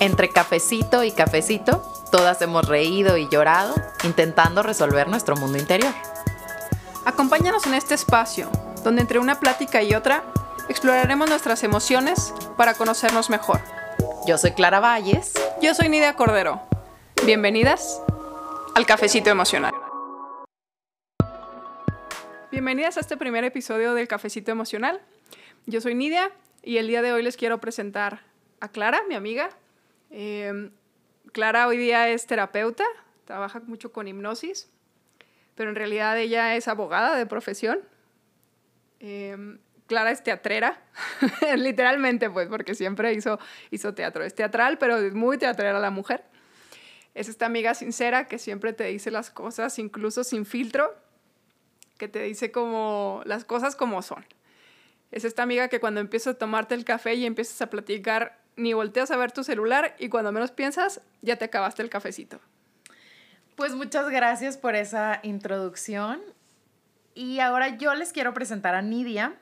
Entre 0.00 0.28
cafecito 0.28 1.04
y 1.04 1.12
cafecito, 1.12 1.82
todas 2.10 2.42
hemos 2.42 2.66
reído 2.68 3.16
y 3.16 3.28
llorado 3.28 3.74
intentando 4.02 4.62
resolver 4.62 5.08
nuestro 5.08 5.36
mundo 5.36 5.56
interior. 5.56 5.92
Acompáñanos 7.04 7.66
en 7.66 7.74
este 7.74 7.94
espacio, 7.94 8.50
donde 8.82 9.02
entre 9.02 9.18
una 9.20 9.38
plática 9.38 9.82
y 9.82 9.94
otra 9.94 10.24
exploraremos 10.68 11.28
nuestras 11.28 11.62
emociones 11.62 12.34
para 12.56 12.74
conocernos 12.74 13.30
mejor. 13.30 13.60
Yo 14.26 14.36
soy 14.36 14.52
Clara 14.52 14.80
Valles. 14.80 15.32
Yo 15.62 15.74
soy 15.74 15.88
Nidia 15.88 16.16
Cordero. 16.16 16.60
Bienvenidas 17.24 18.02
al 18.74 18.86
Cafecito 18.86 19.30
Emocional. 19.30 19.74
Bienvenidas 22.50 22.96
a 22.96 23.00
este 23.00 23.16
primer 23.16 23.44
episodio 23.44 23.94
del 23.94 24.08
Cafecito 24.08 24.50
Emocional. 24.50 25.00
Yo 25.66 25.80
soy 25.80 25.94
Nidia 25.94 26.32
y 26.62 26.78
el 26.78 26.88
día 26.88 27.00
de 27.02 27.12
hoy 27.12 27.22
les 27.22 27.36
quiero 27.36 27.60
presentar 27.60 28.22
a 28.60 28.68
Clara, 28.68 29.02
mi 29.08 29.14
amiga. 29.14 29.50
Eh, 30.16 30.70
Clara 31.32 31.66
hoy 31.66 31.76
día 31.76 32.08
es 32.08 32.24
terapeuta, 32.26 32.84
trabaja 33.24 33.58
mucho 33.66 33.90
con 33.90 34.06
hipnosis, 34.06 34.70
pero 35.56 35.70
en 35.70 35.74
realidad 35.74 36.16
ella 36.16 36.54
es 36.54 36.68
abogada 36.68 37.16
de 37.16 37.26
profesión. 37.26 37.80
Eh, 39.00 39.58
Clara 39.88 40.12
es 40.12 40.22
teatrera, 40.22 40.80
literalmente 41.56 42.30
pues, 42.30 42.46
porque 42.46 42.76
siempre 42.76 43.12
hizo, 43.12 43.40
hizo 43.72 43.92
teatro. 43.94 44.22
Es 44.22 44.36
teatral, 44.36 44.78
pero 44.78 44.98
es 44.98 45.14
muy 45.14 45.36
teatrera 45.36 45.80
la 45.80 45.90
mujer. 45.90 46.22
Es 47.14 47.28
esta 47.28 47.46
amiga 47.46 47.74
sincera 47.74 48.28
que 48.28 48.38
siempre 48.38 48.72
te 48.72 48.84
dice 48.84 49.10
las 49.10 49.30
cosas, 49.32 49.80
incluso 49.80 50.22
sin 50.22 50.46
filtro, 50.46 50.94
que 51.98 52.06
te 52.06 52.22
dice 52.22 52.52
como 52.52 53.20
las 53.24 53.44
cosas 53.44 53.74
como 53.74 54.00
son. 54.00 54.24
Es 55.10 55.24
esta 55.24 55.42
amiga 55.42 55.66
que 55.66 55.80
cuando 55.80 55.98
empiezas 55.98 56.36
a 56.36 56.38
tomarte 56.38 56.76
el 56.76 56.84
café 56.84 57.14
y 57.14 57.26
empiezas 57.26 57.60
a 57.62 57.68
platicar, 57.68 58.43
ni 58.56 58.72
volteas 58.72 59.10
a 59.10 59.16
ver 59.16 59.32
tu 59.32 59.44
celular 59.44 59.94
y 59.98 60.08
cuando 60.08 60.32
menos 60.32 60.50
piensas, 60.50 61.00
ya 61.22 61.36
te 61.36 61.46
acabaste 61.46 61.82
el 61.82 61.90
cafecito. 61.90 62.40
Pues 63.56 63.74
muchas 63.74 64.08
gracias 64.08 64.56
por 64.56 64.74
esa 64.74 65.20
introducción. 65.22 66.20
Y 67.14 67.38
ahora 67.38 67.76
yo 67.76 67.94
les 67.94 68.12
quiero 68.12 68.34
presentar 68.34 68.74
a 68.74 68.82
Nidia. 68.82 69.36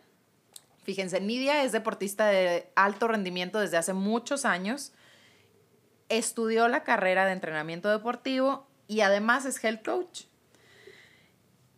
Fíjense, 0.84 1.20
Nidia 1.20 1.64
es 1.64 1.72
deportista 1.72 2.26
de 2.26 2.68
alto 2.74 3.08
rendimiento 3.08 3.60
desde 3.60 3.78
hace 3.78 3.94
muchos 3.94 4.44
años. 4.44 4.92
Estudió 6.10 6.68
la 6.68 6.82
carrera 6.82 7.24
de 7.24 7.32
entrenamiento 7.32 7.88
deportivo 7.88 8.66
y 8.86 9.00
además 9.00 9.46
es 9.46 9.62
health 9.64 9.84
coach. 9.84 10.24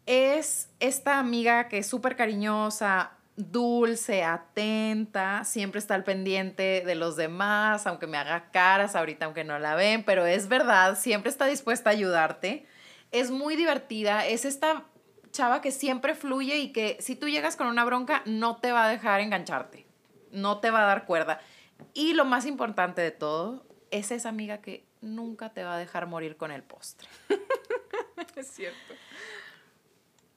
Es 0.06 0.68
esta 0.80 1.20
amiga 1.20 1.68
que 1.68 1.78
es 1.78 1.86
súper 1.86 2.16
cariñosa, 2.16 3.12
dulce, 3.36 4.22
atenta, 4.22 5.44
siempre 5.44 5.78
está 5.78 5.94
al 5.94 6.04
pendiente 6.04 6.82
de 6.84 6.94
los 6.94 7.16
demás, 7.16 7.86
aunque 7.86 8.06
me 8.06 8.16
haga 8.16 8.50
caras 8.50 8.94
ahorita, 8.94 9.26
aunque 9.26 9.44
no 9.44 9.58
la 9.58 9.74
ven, 9.74 10.04
pero 10.04 10.24
es 10.26 10.48
verdad, 10.48 10.96
siempre 10.96 11.30
está 11.30 11.46
dispuesta 11.46 11.90
a 11.90 11.92
ayudarte. 11.92 12.66
Es 13.10 13.30
muy 13.30 13.56
divertida, 13.56 14.26
es 14.26 14.44
esta 14.44 14.84
chava 15.30 15.60
que 15.60 15.72
siempre 15.72 16.14
fluye 16.14 16.58
y 16.58 16.72
que 16.72 16.96
si 17.00 17.16
tú 17.16 17.28
llegas 17.28 17.56
con 17.56 17.66
una 17.66 17.84
bronca 17.84 18.22
no 18.24 18.56
te 18.56 18.72
va 18.72 18.86
a 18.86 18.88
dejar 18.88 19.20
engancharte, 19.20 19.86
no 20.30 20.60
te 20.60 20.70
va 20.70 20.84
a 20.84 20.86
dar 20.86 21.04
cuerda. 21.04 21.40
Y 21.92 22.14
lo 22.14 22.24
más 22.24 22.46
importante 22.46 23.02
de 23.02 23.10
todo, 23.10 23.66
es 23.90 24.10
esa 24.10 24.28
amiga 24.28 24.58
que 24.58 24.84
nunca 25.00 25.52
te 25.52 25.62
va 25.62 25.74
a 25.74 25.78
dejar 25.78 26.06
morir 26.06 26.36
con 26.36 26.50
el 26.50 26.62
postre. 26.62 27.08
es 28.36 28.48
cierto. 28.48 28.94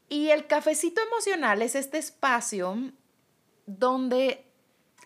Y 0.10 0.30
el 0.30 0.48
cafecito 0.48 1.02
emocional 1.02 1.62
es 1.62 1.76
este 1.76 1.98
espacio 1.98 2.78
donde 3.66 4.46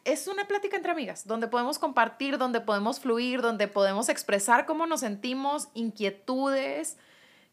es 0.05 0.27
una 0.27 0.47
plática 0.47 0.77
entre 0.77 0.91
amigas, 0.91 1.27
donde 1.27 1.47
podemos 1.47 1.79
compartir, 1.79 2.37
donde 2.37 2.61
podemos 2.61 2.99
fluir, 2.99 3.41
donde 3.41 3.67
podemos 3.67 4.09
expresar 4.09 4.65
cómo 4.65 4.85
nos 4.85 5.01
sentimos, 5.01 5.69
inquietudes, 5.73 6.97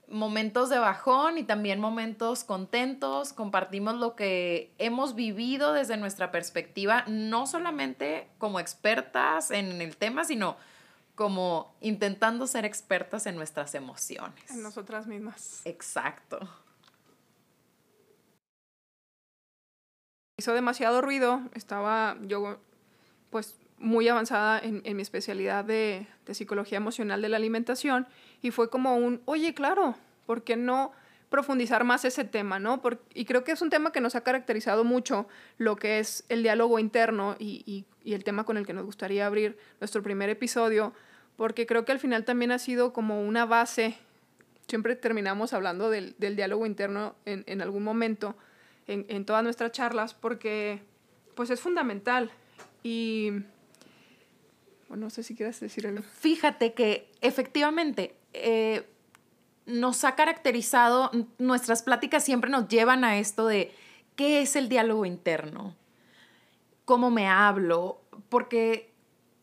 momentos 0.08 0.70
de 0.70 0.78
bajón 0.78 1.38
y 1.38 1.42
también 1.42 1.80
momentos 1.80 2.44
contentos. 2.44 3.32
Compartimos 3.32 3.94
lo 3.96 4.16
que 4.16 4.72
hemos 4.78 5.14
vivido 5.14 5.72
desde 5.72 5.96
nuestra 5.96 6.30
perspectiva, 6.30 7.04
no 7.06 7.46
solamente 7.46 8.28
como 8.38 8.60
expertas 8.60 9.50
en 9.50 9.80
el 9.82 9.96
tema, 9.96 10.24
sino 10.24 10.56
como 11.14 11.74
intentando 11.80 12.46
ser 12.46 12.64
expertas 12.64 13.26
en 13.26 13.36
nuestras 13.36 13.74
emociones. 13.74 14.50
En 14.50 14.62
nosotras 14.62 15.06
mismas. 15.06 15.62
Exacto. 15.64 16.38
Hizo 20.38 20.54
demasiado 20.54 21.02
ruido, 21.02 21.42
estaba 21.54 22.16
yo 22.22 22.58
pues 23.28 23.56
muy 23.76 24.08
avanzada 24.08 24.60
en, 24.60 24.96
mi 24.96 25.02
especialidad 25.02 25.64
de, 25.64 26.06
psicología 26.30 26.78
emocional 26.78 27.20
de 27.20 27.28
la 27.28 27.36
alimentación 27.36 28.06
y 28.40 28.50
fue 28.50 28.70
como 28.70 28.96
un, 28.96 29.20
oye, 29.24 29.52
claro, 29.52 29.96
¿por 30.26 30.44
qué 30.44 30.56
no 30.56 30.92
profundizar 31.28 31.84
más 31.84 32.04
ese 32.04 32.24
tema, 32.24 32.58
no? 32.58 32.80
y 33.12 33.24
creo 33.26 33.44
que 33.44 33.52
es 33.52 33.60
un 33.60 33.68
tema 33.68 33.92
que 33.92 34.00
nos 34.00 34.14
ha 34.14 34.22
caracterizado 34.22 34.82
mucho 34.84 35.28
lo 35.58 35.76
que 35.76 35.98
es 35.98 36.24
el 36.28 36.42
diálogo 36.42 36.78
interno 36.78 37.36
y, 37.38 37.84
el 38.04 38.24
tema 38.24 38.44
con 38.44 38.56
el 38.56 38.64
que 38.64 38.72
nos 38.72 38.86
gustaría 38.86 39.26
abrir 39.26 39.58
nuestro 39.80 40.02
primer 40.02 40.30
episodio, 40.30 40.94
porque 41.36 41.66
creo 41.66 41.84
que 41.84 41.92
al 41.92 41.98
final 41.98 42.24
también 42.24 42.52
ha 42.52 42.58
sido 42.58 42.94
como 42.94 43.22
una 43.22 43.44
base, 43.44 43.98
siempre 44.66 44.96
terminamos 44.96 45.52
hablando 45.52 45.90
del, 45.90 46.16
diálogo 46.18 46.64
interno 46.64 47.16
en, 47.26 47.44
en 47.46 47.60
algún 47.60 47.84
momento, 47.84 48.34
en, 48.88 49.24
todas 49.24 49.44
nuestras 49.44 49.72
charlas 49.72 50.14
porque 50.14 50.82
pues 51.34 51.50
es 51.50 51.60
fundamental. 51.60 52.30
Y 52.82 53.30
bueno, 54.88 55.04
no 55.04 55.10
sé 55.10 55.22
si 55.22 55.34
quieres 55.34 55.60
decir 55.60 55.86
algo. 55.86 56.02
Fíjate 56.02 56.72
que 56.72 57.10
efectivamente 57.20 58.16
eh, 58.32 58.88
nos 59.66 60.04
ha 60.04 60.16
caracterizado, 60.16 61.10
nuestras 61.38 61.82
pláticas 61.82 62.24
siempre 62.24 62.50
nos 62.50 62.68
llevan 62.68 63.04
a 63.04 63.18
esto 63.18 63.46
de 63.46 63.72
qué 64.16 64.40
es 64.40 64.56
el 64.56 64.68
diálogo 64.68 65.04
interno, 65.04 65.76
cómo 66.84 67.10
me 67.10 67.28
hablo, 67.28 68.00
porque 68.30 68.90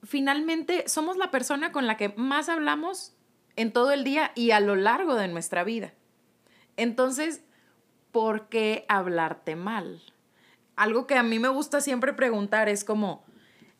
finalmente 0.03 0.87
somos 0.87 1.17
la 1.17 1.31
persona 1.31 1.71
con 1.71 1.85
la 1.87 1.95
que 1.95 2.09
más 2.09 2.49
hablamos 2.49 3.13
en 3.55 3.71
todo 3.71 3.91
el 3.91 4.03
día 4.03 4.31
y 4.35 4.51
a 4.51 4.59
lo 4.59 4.75
largo 4.75 5.15
de 5.15 5.27
nuestra 5.27 5.63
vida. 5.63 5.93
Entonces, 6.75 7.41
¿por 8.15 8.47
qué 8.47 8.85
hablarte 8.87 9.57
mal? 9.57 10.01
Algo 10.77 11.05
que 11.05 11.15
a 11.15 11.23
mí 11.23 11.37
me 11.37 11.49
gusta 11.49 11.81
siempre 11.81 12.13
preguntar 12.13 12.69
es 12.69 12.85
como, 12.85 13.25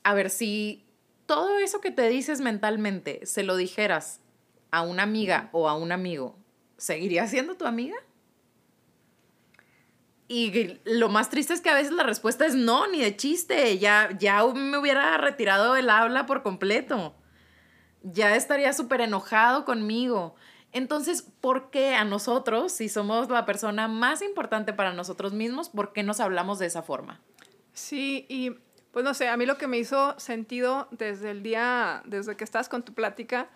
a 0.03 0.13
ver, 0.13 0.29
si 0.29 0.83
todo 1.25 1.57
eso 1.59 1.79
que 1.79 1.89
te 1.89 2.09
dices 2.09 2.41
mentalmente 2.41 3.25
se 3.25 3.43
lo 3.43 3.55
dijeras 3.55 4.19
a 4.71 4.81
una 4.81 5.03
amiga 5.03 5.47
o 5.53 5.69
a 5.69 5.77
un 5.77 5.93
amigo, 5.93 6.37
¿seguiría 6.75 7.25
siendo 7.27 7.55
tu 7.55 7.65
amiga? 7.65 7.95
Y 10.27 10.81
lo 10.83 11.07
más 11.07 11.29
triste 11.29 11.53
es 11.53 11.61
que 11.61 11.69
a 11.69 11.75
veces 11.75 11.93
la 11.93 12.03
respuesta 12.03 12.45
es 12.45 12.55
no, 12.55 12.87
ni 12.87 12.99
de 12.99 13.15
chiste. 13.15 13.79
Ya, 13.79 14.09
ya 14.19 14.45
me 14.45 14.77
hubiera 14.77 15.15
retirado 15.15 15.77
el 15.77 15.89
habla 15.89 16.25
por 16.25 16.43
completo. 16.43 17.15
Ya 18.03 18.35
estaría 18.35 18.73
súper 18.73 18.99
enojado 18.99 19.63
conmigo. 19.63 20.35
Entonces, 20.75 21.21
¿por 21.39 21.69
qué 21.69 21.95
a 21.95 22.03
nosotros, 22.03 22.73
si 22.73 22.89
somos 22.89 23.29
la 23.29 23.45
persona 23.45 23.87
más 23.87 24.21
importante 24.21 24.73
para 24.73 24.91
nosotros 24.91 25.31
mismos, 25.31 25.69
por 25.69 25.93
qué 25.93 26.03
nos 26.03 26.19
hablamos 26.19 26.59
de 26.59 26.65
esa 26.65 26.83
forma? 26.83 27.21
Sí, 27.71 28.25
y 28.27 28.57
pues 28.91 29.05
no 29.05 29.13
sé, 29.13 29.29
a 29.29 29.37
mí 29.37 29.45
lo 29.45 29.57
que 29.57 29.67
me 29.67 29.77
hizo 29.77 30.19
sentido 30.19 30.89
desde 30.91 31.31
el 31.31 31.43
día, 31.43 32.03
desde 32.03 32.35
que 32.35 32.43
estás 32.43 32.67
con 32.67 32.83
tu 32.83 32.93
plática, 32.93 33.47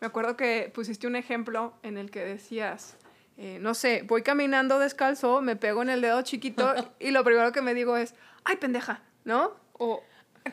me 0.00 0.06
acuerdo 0.06 0.36
que 0.36 0.70
pusiste 0.72 1.08
un 1.08 1.16
ejemplo 1.16 1.74
en 1.82 1.98
el 1.98 2.12
que 2.12 2.24
decías, 2.24 2.96
eh, 3.38 3.58
no 3.60 3.74
sé, 3.74 4.04
voy 4.06 4.22
caminando 4.22 4.78
descalzo, 4.78 5.40
me 5.40 5.56
pego 5.56 5.82
en 5.82 5.90
el 5.90 6.00
dedo 6.00 6.22
chiquito 6.22 6.76
y 7.00 7.10
lo 7.10 7.24
primero 7.24 7.50
que 7.50 7.60
me 7.60 7.74
digo 7.74 7.96
es, 7.96 8.14
ay, 8.44 8.54
pendeja, 8.54 9.02
¿no? 9.24 9.50
O, 9.72 10.04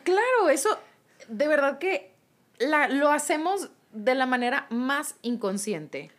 claro, 0.02 0.48
eso, 0.48 0.76
de 1.28 1.46
verdad 1.46 1.78
que 1.78 2.16
la, 2.58 2.88
lo 2.88 3.12
hacemos 3.12 3.70
de 3.92 4.16
la 4.16 4.26
manera 4.26 4.66
más 4.70 5.14
inconsciente 5.22 6.15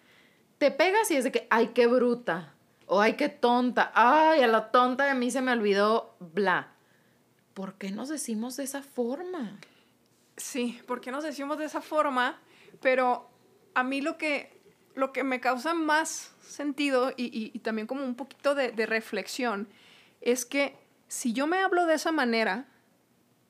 te 0.57 0.71
pegas 0.71 1.11
y 1.11 1.15
es 1.15 1.23
de 1.23 1.31
que, 1.31 1.47
ay, 1.49 1.69
qué 1.69 1.87
bruta, 1.87 2.53
o 2.85 3.01
ay, 3.01 3.13
qué 3.13 3.29
tonta, 3.29 3.91
ay, 3.93 4.41
a 4.41 4.47
la 4.47 4.71
tonta 4.71 5.05
de 5.05 5.13
mí 5.13 5.29
se 5.29 5.41
me 5.41 5.51
olvidó, 5.51 6.15
bla. 6.19 6.73
¿Por 7.53 7.75
qué 7.75 7.91
nos 7.91 8.09
decimos 8.09 8.57
de 8.57 8.63
esa 8.63 8.81
forma? 8.81 9.59
Sí, 10.37 10.79
¿por 10.85 11.01
qué 11.01 11.11
nos 11.11 11.23
decimos 11.23 11.57
de 11.57 11.65
esa 11.65 11.81
forma? 11.81 12.39
Pero 12.81 13.29
a 13.73 13.83
mí 13.83 14.01
lo 14.01 14.17
que, 14.17 14.61
lo 14.95 15.11
que 15.11 15.23
me 15.23 15.39
causa 15.39 15.73
más 15.73 16.33
sentido 16.41 17.11
y, 17.17 17.51
y, 17.53 17.59
también 17.59 17.87
como 17.87 18.03
un 18.03 18.15
poquito 18.15 18.55
de, 18.55 18.71
de 18.71 18.85
reflexión 18.85 19.67
es 20.21 20.45
que 20.45 20.75
si 21.07 21.33
yo 21.33 21.47
me 21.47 21.57
hablo 21.57 21.85
de 21.85 21.95
esa 21.95 22.11
manera, 22.11 22.67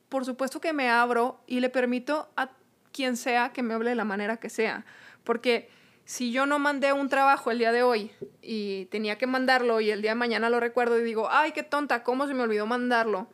por 0.09 0.25
supuesto 0.25 0.61
que 0.61 0.73
me 0.73 0.89
abro 0.89 1.41
y 1.45 1.59
le 1.59 1.69
permito 1.69 2.29
a 2.37 2.51
quien 2.91 3.17
sea 3.17 3.51
que 3.51 3.61
me 3.61 3.73
hable 3.73 3.91
de 3.91 3.95
la 3.95 4.05
manera 4.05 4.37
que 4.37 4.49
sea. 4.49 4.85
Porque 5.23 5.69
si 6.07 6.31
yo 6.31 6.45
no 6.45 6.57
mandé 6.57 6.93
un 6.93 7.09
trabajo 7.09 7.51
el 7.51 7.59
día 7.59 7.73
de 7.73 7.83
hoy 7.83 8.11
y 8.41 8.85
tenía 8.85 9.17
que 9.17 9.27
mandarlo 9.27 9.81
y 9.81 9.91
el 9.91 10.01
día 10.01 10.11
de 10.11 10.15
mañana 10.15 10.49
lo 10.49 10.59
recuerdo 10.59 10.97
y 10.97 11.03
digo, 11.03 11.27
ay, 11.29 11.51
qué 11.51 11.63
tonta, 11.63 12.03
¿cómo 12.03 12.27
se 12.27 12.33
me 12.33 12.43
olvidó 12.43 12.65
mandarlo? 12.65 13.27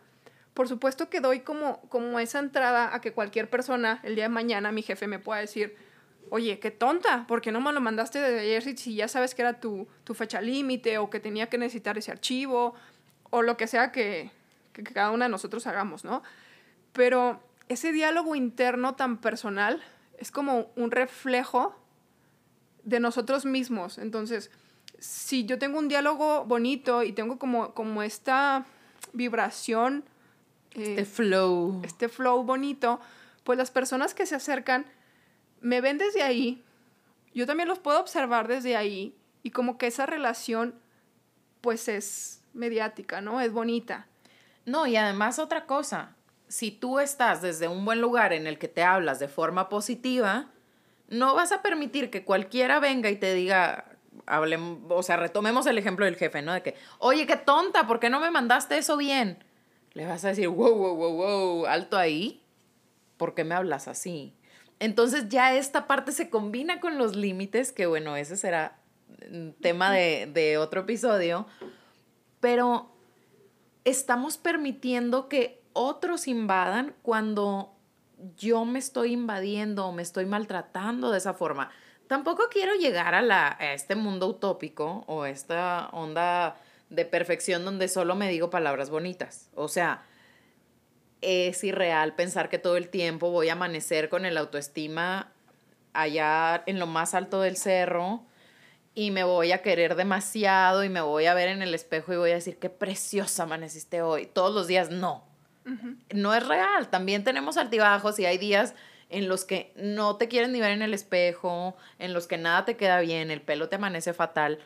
por 0.53 0.67
supuesto 0.67 1.09
que 1.09 1.19
doy 1.19 1.39
como, 1.39 1.81
como 1.89 2.19
esa 2.19 2.39
entrada 2.39 2.93
a 2.93 3.01
que 3.01 3.11
cualquier 3.11 3.49
persona 3.49 3.99
el 4.03 4.15
día 4.15 4.25
de 4.25 4.29
mañana, 4.29 4.71
mi 4.71 4.83
jefe 4.83 5.07
me 5.07 5.19
pueda 5.19 5.39
decir, 5.39 5.75
oye, 6.29 6.59
qué 6.59 6.71
tonta, 6.71 7.25
¿por 7.27 7.41
qué 7.41 7.51
no 7.51 7.59
me 7.59 7.71
lo 7.73 7.81
mandaste 7.81 8.19
desde 8.19 8.39
ayer 8.39 8.77
si, 8.77 8.95
ya 8.95 9.07
sabes 9.07 9.33
que 9.35 9.41
era 9.41 9.59
tu, 9.59 9.87
tu 10.03 10.13
fecha 10.13 10.41
límite 10.41 10.97
o 10.97 11.09
que 11.09 11.19
tenía 11.19 11.47
que 11.49 11.57
necesitar 11.57 11.97
ese 11.97 12.11
archivo 12.11 12.75
o 13.31 13.41
lo 13.41 13.57
que 13.57 13.67
sea 13.67 13.91
que, 13.91 14.31
que, 14.73 14.83
cada 14.83 15.11
una 15.11 15.25
de 15.25 15.31
nosotros 15.31 15.65
hagamos, 15.65 16.03
¿no? 16.03 16.21
Pero 16.91 17.41
ese 17.67 17.91
diálogo 17.91 18.35
interno 18.35 18.95
tan 18.95 19.17
personal 19.17 19.81
es 20.19 20.29
como 20.29 20.71
un 20.75 20.91
reflejo 20.91 21.75
de 22.83 23.00
nosotros 23.00 23.45
mismos. 23.45 23.97
Entonces, 23.97 24.51
si 25.00 25.45
yo 25.45 25.59
tengo 25.59 25.80
un 25.80 25.88
diálogo 25.88 26.45
bonito 26.45 27.03
y 27.03 27.12
tengo 27.12 27.38
como, 27.38 27.74
como 27.74 28.03
esta 28.03 28.65
vibración, 29.12 30.03
este 30.71 31.01
eh, 31.01 31.06
flow. 31.06 31.81
Este 31.83 32.09
flow 32.09 32.44
bonito, 32.44 33.00
pues 33.44 33.57
las 33.57 33.71
personas 33.71 34.13
que 34.13 34.25
se 34.25 34.35
acercan 34.35 34.85
me 35.62 35.81
ven 35.81 35.97
desde 35.97 36.24
ahí, 36.24 36.63
yo 37.33 37.45
también 37.45 37.69
los 37.69 37.80
puedo 37.80 38.00
observar 38.00 38.47
desde 38.47 38.75
ahí 38.75 39.15
y 39.44 39.51
como 39.51 39.77
que 39.77 39.88
esa 39.88 40.06
relación 40.06 40.75
pues 41.62 41.88
es 41.88 42.41
mediática, 42.53 43.21
¿no? 43.21 43.41
Es 43.41 43.51
bonita. 43.51 44.07
No, 44.65 44.88
y 44.88 44.95
además 44.95 45.39
otra 45.39 45.65
cosa, 45.65 46.15
si 46.47 46.71
tú 46.71 47.00
estás 47.00 47.41
desde 47.41 47.68
un 47.68 47.83
buen 47.86 48.01
lugar 48.01 48.33
en 48.33 48.47
el 48.47 48.57
que 48.57 48.68
te 48.68 48.83
hablas 48.83 49.19
de 49.19 49.27
forma 49.27 49.69
positiva, 49.69 50.52
no 51.13 51.36
vas 51.36 51.51
a 51.51 51.62
permitir 51.62 52.10
que 52.10 52.24
cualquiera 52.24 52.80
venga 52.80 53.10
y 53.10 53.15
te 53.15 53.33
diga, 53.33 53.86
hablemos, 54.25 54.80
o 54.89 55.04
sea, 55.04 55.18
retomemos 55.18 55.65
el 55.65 55.77
ejemplo 55.77 56.06
del 56.06 56.15
jefe, 56.15 56.42
¿no? 56.42 56.54
De 56.54 56.62
que, 56.62 56.75
oye, 57.00 57.25
qué 57.25 57.38
tonta, 57.38 57.88
¿por 57.88 58.00
qué 58.00 58.10
no 58.10 58.19
me 58.19 58.31
mandaste 58.31 58.77
eso 58.77 58.98
bien? 58.98 59.44
Le 59.94 60.06
vas 60.06 60.25
a 60.25 60.30
decir, 60.30 60.48
wow, 60.48 60.75
wow, 60.75 60.95
wow, 60.95 61.13
wow, 61.13 61.65
alto 61.68 61.98
ahí, 61.98 62.44
¿por 63.18 63.36
qué 63.36 63.44
me 63.44 63.56
hablas 63.56 63.88
así? 63.88 64.33
Entonces 64.80 65.30
ya 65.30 65.56
esta 65.56 65.88
parte 65.88 66.12
se 66.12 66.30
combina 66.30 66.80
con 66.80 66.98
los 66.98 67.15
límites, 67.15 67.71
que 67.71 67.86
bueno, 67.86 68.18
ese 68.18 68.36
será 68.36 68.80
tema 69.62 69.92
de, 69.92 70.30
de 70.33 70.57
otro 70.57 70.81
episodio, 70.81 71.45
pero 72.39 72.92
estamos 73.86 74.38
permitiendo 74.38 75.30
que 75.30 75.62
otros 75.74 76.27
invadan 76.27 76.95
cuando 77.01 77.72
yo 78.37 78.65
me 78.65 78.79
estoy 78.79 79.13
invadiendo 79.13 79.87
o 79.87 79.91
me 79.91 80.01
estoy 80.01 80.25
maltratando 80.25 81.11
de 81.11 81.17
esa 81.17 81.33
forma. 81.33 81.71
Tampoco 82.07 82.43
quiero 82.51 82.75
llegar 82.75 83.15
a, 83.15 83.21
la, 83.21 83.57
a 83.59 83.73
este 83.73 83.95
mundo 83.95 84.27
utópico 84.27 85.03
o 85.07 85.25
esta 85.25 85.89
onda 85.93 86.57
de 86.89 87.05
perfección 87.05 87.65
donde 87.65 87.87
solo 87.87 88.15
me 88.15 88.29
digo 88.29 88.49
palabras 88.49 88.89
bonitas. 88.89 89.49
O 89.55 89.67
sea, 89.67 90.03
es 91.21 91.63
irreal 91.63 92.15
pensar 92.15 92.49
que 92.49 92.59
todo 92.59 92.77
el 92.77 92.89
tiempo 92.89 93.31
voy 93.31 93.49
a 93.49 93.53
amanecer 93.53 94.09
con 94.09 94.25
el 94.25 94.37
autoestima 94.37 95.31
allá 95.93 96.63
en 96.65 96.79
lo 96.79 96.87
más 96.87 97.13
alto 97.13 97.41
del 97.41 97.57
cerro 97.57 98.23
y 98.95 99.11
me 99.11 99.23
voy 99.23 99.51
a 99.51 99.61
querer 99.61 99.95
demasiado 99.95 100.83
y 100.83 100.89
me 100.89 101.01
voy 101.01 101.25
a 101.25 101.33
ver 101.33 101.47
en 101.49 101.61
el 101.61 101.73
espejo 101.73 102.13
y 102.13 102.17
voy 102.17 102.31
a 102.31 102.35
decir 102.35 102.59
qué 102.59 102.69
preciosa 102.69 103.43
amaneciste 103.43 104.01
hoy. 104.01 104.27
Todos 104.27 104.53
los 104.53 104.67
días 104.67 104.89
no. 104.89 105.32
No 106.13 106.33
es 106.33 106.48
real. 106.48 106.89
También 106.89 107.24
tenemos 107.24 107.57
altibajos 107.57 108.19
y 108.19 108.25
hay 108.25 108.38
días 108.38 108.75
en 109.10 109.30
los 109.30 109.45
que 109.45 109.71
no 109.75 110.18
te 110.18 110.27
quieres 110.27 110.50
ni 110.50 110.60
ver 110.60 110.71
en 110.71 110.81
el 110.81 110.94
espejo, 110.94 111.77
en 112.00 112.13
los 112.13 112.27
que 112.27 112.38
nada 112.38 112.65
te 112.65 112.75
queda 112.75 113.00
bien, 113.00 113.30
el 113.30 113.42
pelo 113.42 113.69
te 113.69 113.75
amanece 113.75 114.12
fatal, 114.13 114.60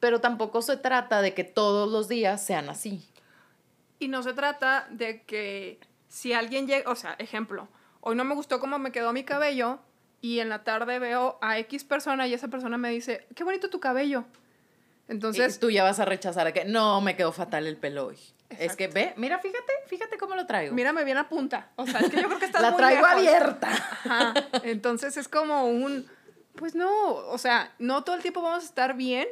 pero 0.00 0.20
tampoco 0.20 0.60
se 0.60 0.76
trata 0.76 1.22
de 1.22 1.34
que 1.34 1.44
todos 1.44 1.90
los 1.90 2.08
días 2.08 2.44
sean 2.44 2.68
así. 2.68 3.08
Y 4.00 4.08
no 4.08 4.24
se 4.24 4.34
trata 4.34 4.88
de 4.90 5.22
que 5.22 5.78
si 6.08 6.32
alguien 6.32 6.66
llega, 6.66 6.90
o 6.90 6.96
sea, 6.96 7.14
ejemplo, 7.18 7.68
hoy 8.00 8.16
no 8.16 8.24
me 8.24 8.34
gustó 8.34 8.58
cómo 8.58 8.78
me 8.78 8.90
quedó 8.90 9.12
mi 9.12 9.22
cabello 9.22 9.78
y 10.20 10.40
en 10.40 10.48
la 10.48 10.64
tarde 10.64 10.98
veo 10.98 11.38
a 11.40 11.58
X 11.60 11.84
persona 11.84 12.26
y 12.26 12.34
esa 12.34 12.48
persona 12.48 12.78
me 12.78 12.90
dice, 12.90 13.26
qué 13.36 13.44
bonito 13.44 13.70
tu 13.70 13.78
cabello. 13.78 14.24
Entonces... 15.06 15.60
tú 15.60 15.70
ya 15.70 15.84
vas 15.84 16.00
a 16.00 16.04
rechazar 16.04 16.48
a 16.48 16.52
que, 16.52 16.64
no, 16.64 17.00
me 17.00 17.14
quedó 17.14 17.30
fatal 17.30 17.66
el 17.68 17.76
pelo 17.76 18.06
hoy. 18.06 18.18
Es 18.50 18.76
que 18.76 18.88
ve, 18.88 19.12
mira, 19.16 19.38
fíjate, 19.38 19.72
fíjate 19.86 20.18
cómo 20.18 20.34
lo 20.36 20.46
traigo. 20.46 20.74
Mírame 20.74 21.04
bien 21.04 21.18
a 21.18 21.28
punta. 21.28 21.70
O 21.76 21.86
sea, 21.86 22.00
es 22.00 22.10
que 22.10 22.20
yo 22.20 22.28
creo 22.28 22.38
que 22.38 22.46
estás 22.46 22.62
La 22.62 22.76
traigo 22.76 23.04
abierta. 23.04 23.68
Entonces 24.62 25.16
es 25.16 25.28
como 25.28 25.66
un, 25.66 26.06
pues 26.54 26.74
no, 26.74 27.14
o 27.14 27.38
sea, 27.38 27.74
no 27.78 28.04
todo 28.04 28.16
el 28.16 28.22
tiempo 28.22 28.42
vamos 28.42 28.62
a 28.62 28.66
estar 28.66 28.94
bien, 28.94 29.26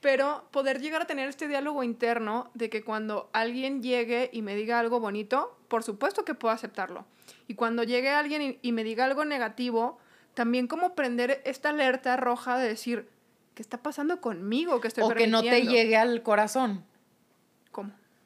pero 0.00 0.44
poder 0.50 0.80
llegar 0.80 1.02
a 1.02 1.06
tener 1.06 1.28
este 1.28 1.48
diálogo 1.48 1.82
interno 1.82 2.50
de 2.54 2.70
que 2.70 2.84
cuando 2.84 3.30
alguien 3.32 3.82
llegue 3.82 4.30
y 4.32 4.42
me 4.42 4.54
diga 4.54 4.78
algo 4.78 5.00
bonito, 5.00 5.58
por 5.68 5.82
supuesto 5.82 6.24
que 6.24 6.34
puedo 6.34 6.54
aceptarlo. 6.54 7.04
Y 7.46 7.54
cuando 7.54 7.82
llegue 7.82 8.10
alguien 8.10 8.58
y, 8.60 8.72
me 8.72 8.84
diga 8.84 9.04
algo 9.04 9.24
negativo, 9.24 9.98
también 10.34 10.66
como 10.66 10.94
prender 10.94 11.42
esta 11.44 11.70
alerta 11.70 12.16
roja 12.16 12.58
de 12.58 12.68
decir, 12.68 13.08
¿qué 13.54 13.62
está 13.62 13.82
pasando 13.82 14.20
conmigo? 14.20 14.80
Que 14.80 14.88
estoy 14.88 15.04
o 15.04 15.08
que 15.10 15.26
no 15.26 15.42
te 15.42 15.62
llegue 15.62 15.96
al 15.96 16.22
corazón. 16.22 16.84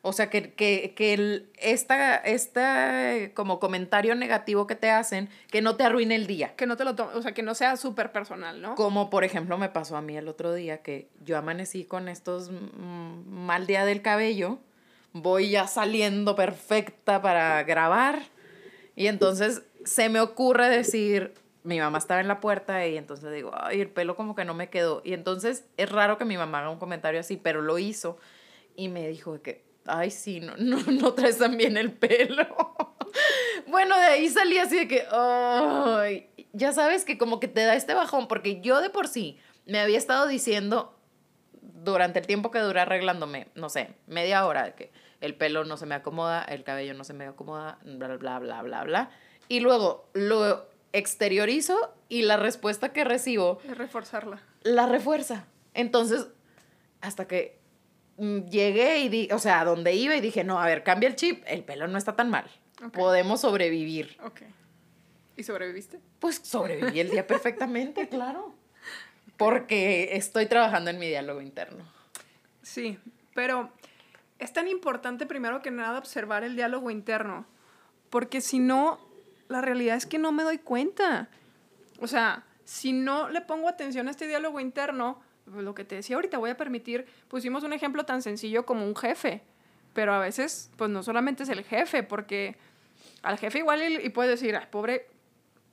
O 0.04 0.12
sea, 0.12 0.30
que, 0.30 0.52
que, 0.52 0.94
que 0.96 1.14
el, 1.14 1.48
esta, 1.58 2.16
esta 2.16 3.30
como 3.34 3.60
comentario 3.60 4.16
negativo 4.16 4.66
que 4.66 4.74
te 4.74 4.90
hacen, 4.90 5.28
que 5.48 5.62
no 5.62 5.76
te 5.76 5.84
arruine 5.84 6.16
el 6.16 6.26
día. 6.26 6.56
Que 6.56 6.66
no 6.66 6.76
te 6.76 6.84
lo 6.84 6.90
o 6.90 7.22
sea, 7.22 7.32
que 7.32 7.42
no 7.42 7.54
sea 7.54 7.76
súper 7.76 8.10
personal, 8.10 8.60
¿no? 8.60 8.74
Como 8.74 9.10
por 9.10 9.22
ejemplo 9.22 9.58
me 9.58 9.68
pasó 9.68 9.96
a 9.96 10.02
mí 10.02 10.16
el 10.16 10.26
otro 10.26 10.54
día, 10.54 10.82
que 10.82 11.08
yo 11.24 11.38
amanecí 11.38 11.84
con 11.84 12.08
estos 12.08 12.50
mm, 12.50 13.28
mal 13.28 13.68
día 13.68 13.84
del 13.84 14.02
cabello, 14.02 14.58
voy 15.12 15.50
ya 15.50 15.68
saliendo 15.68 16.34
perfecta 16.34 17.22
para 17.22 17.62
grabar, 17.62 18.22
y 18.96 19.06
entonces 19.06 19.62
se 19.84 20.08
me 20.08 20.20
ocurre 20.20 20.68
decir, 20.68 21.34
mi 21.64 21.78
mamá 21.78 21.98
estaba 21.98 22.20
en 22.20 22.28
la 22.28 22.40
puerta 22.40 22.86
y 22.86 22.96
entonces 22.96 23.32
digo, 23.32 23.52
ay, 23.54 23.80
el 23.80 23.88
pelo 23.88 24.16
como 24.16 24.34
que 24.34 24.44
no 24.44 24.54
me 24.54 24.68
quedó. 24.68 25.00
Y 25.04 25.14
entonces 25.14 25.64
es 25.76 25.90
raro 25.90 26.18
que 26.18 26.24
mi 26.24 26.36
mamá 26.36 26.60
haga 26.60 26.70
un 26.70 26.78
comentario 26.78 27.20
así, 27.20 27.36
pero 27.36 27.62
lo 27.62 27.78
hizo 27.78 28.18
y 28.76 28.88
me 28.88 29.08
dijo 29.08 29.40
que 29.42 29.62
ay, 29.86 30.10
sí, 30.10 30.40
no, 30.40 30.56
no, 30.56 30.78
no 30.90 31.14
traes 31.14 31.38
tan 31.38 31.56
bien 31.56 31.76
el 31.76 31.92
pelo. 31.92 32.46
bueno, 33.66 33.96
de 33.96 34.04
ahí 34.04 34.28
salí 34.28 34.58
así 34.58 34.76
de 34.76 34.88
que, 34.88 35.04
ay, 35.10 36.30
ya 36.52 36.72
sabes 36.72 37.04
que 37.04 37.18
como 37.18 37.40
que 37.40 37.48
te 37.48 37.64
da 37.64 37.74
este 37.74 37.94
bajón, 37.94 38.28
porque 38.28 38.60
yo 38.60 38.80
de 38.80 38.90
por 38.90 39.08
sí 39.08 39.38
me 39.66 39.80
había 39.80 39.98
estado 39.98 40.26
diciendo 40.26 40.98
durante 41.60 42.20
el 42.20 42.26
tiempo 42.26 42.50
que 42.50 42.60
duré 42.60 42.80
arreglándome, 42.80 43.48
no 43.54 43.68
sé, 43.68 43.94
media 44.06 44.46
hora, 44.46 44.74
que 44.74 44.92
el 45.20 45.34
pelo 45.34 45.64
no 45.64 45.76
se 45.76 45.86
me 45.86 45.94
acomoda, 45.94 46.42
el 46.42 46.64
cabello 46.64 46.94
no 46.94 47.04
se 47.04 47.12
me 47.12 47.26
acomoda, 47.26 47.78
bla, 47.84 48.16
bla, 48.16 48.38
bla, 48.38 48.62
bla, 48.62 48.84
bla. 48.84 49.10
Y 49.48 49.60
luego 49.60 50.08
lo 50.12 50.68
exteriorizo 50.92 51.94
y 52.08 52.22
la 52.22 52.36
respuesta 52.36 52.92
que 52.92 53.04
recibo... 53.04 53.60
Es 53.64 53.76
reforzarla. 53.76 54.42
La 54.62 54.86
refuerza. 54.86 55.46
Entonces, 55.74 56.28
hasta 57.00 57.26
que 57.26 57.61
llegué 58.16 58.98
y 58.98 59.08
di, 59.08 59.28
o 59.32 59.38
sea, 59.38 59.64
donde 59.64 59.94
iba 59.94 60.14
y 60.16 60.20
dije, 60.20 60.44
no, 60.44 60.60
a 60.60 60.66
ver, 60.66 60.82
cambia 60.82 61.08
el 61.08 61.16
chip, 61.16 61.42
el 61.46 61.64
pelo 61.64 61.88
no 61.88 61.98
está 61.98 62.14
tan 62.16 62.30
mal. 62.30 62.50
Podemos 62.92 63.40
sobrevivir. 63.40 64.16
Ok. 64.24 64.42
¿Y 65.36 65.44
sobreviviste? 65.44 66.00
Pues 66.18 66.40
sobreviví 66.42 67.00
el 67.00 67.10
día 67.10 67.26
perfectamente, 67.28 68.08
claro. 68.08 68.54
Porque 69.36 70.16
estoy 70.16 70.46
trabajando 70.46 70.90
en 70.90 70.98
mi 70.98 71.08
diálogo 71.08 71.40
interno. 71.40 71.84
Sí, 72.62 72.98
pero 73.34 73.72
es 74.38 74.52
tan 74.52 74.68
importante 74.68 75.26
primero 75.26 75.62
que 75.62 75.70
nada 75.70 75.98
observar 75.98 76.44
el 76.44 76.56
diálogo 76.56 76.90
interno, 76.90 77.46
porque 78.10 78.40
si 78.40 78.58
no, 78.58 79.00
la 79.48 79.60
realidad 79.60 79.96
es 79.96 80.06
que 80.06 80.18
no 80.18 80.32
me 80.32 80.42
doy 80.42 80.58
cuenta. 80.58 81.28
O 82.00 82.06
sea, 82.06 82.44
si 82.64 82.92
no 82.92 83.28
le 83.28 83.40
pongo 83.40 83.68
atención 83.68 84.08
a 84.08 84.10
este 84.10 84.26
diálogo 84.26 84.60
interno, 84.60 85.20
lo 85.46 85.74
que 85.74 85.84
te 85.84 85.96
decía 85.96 86.16
ahorita, 86.16 86.38
voy 86.38 86.50
a 86.50 86.56
permitir, 86.56 87.06
pusimos 87.28 87.64
un 87.64 87.72
ejemplo 87.72 88.04
tan 88.04 88.22
sencillo 88.22 88.64
como 88.64 88.86
un 88.86 88.96
jefe, 88.96 89.42
pero 89.92 90.14
a 90.14 90.18
veces, 90.18 90.70
pues 90.76 90.90
no 90.90 91.02
solamente 91.02 91.42
es 91.42 91.48
el 91.48 91.64
jefe, 91.64 92.02
porque 92.02 92.56
al 93.22 93.38
jefe 93.38 93.58
igual 93.58 93.82
y, 93.82 94.08
puedes 94.10 94.40
decir, 94.40 94.58
pobre, 94.70 95.08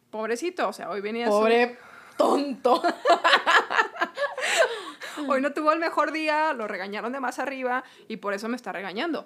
pobrecito, 0.10 0.70
o 0.70 0.74
sea, 0.74 0.90
hoy 0.90 1.02
venía... 1.02 1.28
Pobre 1.28 1.78
tonto. 2.18 2.82
hoy 5.28 5.42
no 5.42 5.54
tuvo 5.54 5.72
el 5.72 5.80
mejor 5.80 6.12
día, 6.12 6.54
lo 6.54 6.68
regañaron 6.68 7.14
de 7.14 7.22
más 7.22 7.40
arriba 7.40 7.84
y 8.10 8.18
por 8.18 8.34
eso 8.34 8.50
me 8.50 8.58
está 8.58 8.74
regañando. 8.74 9.26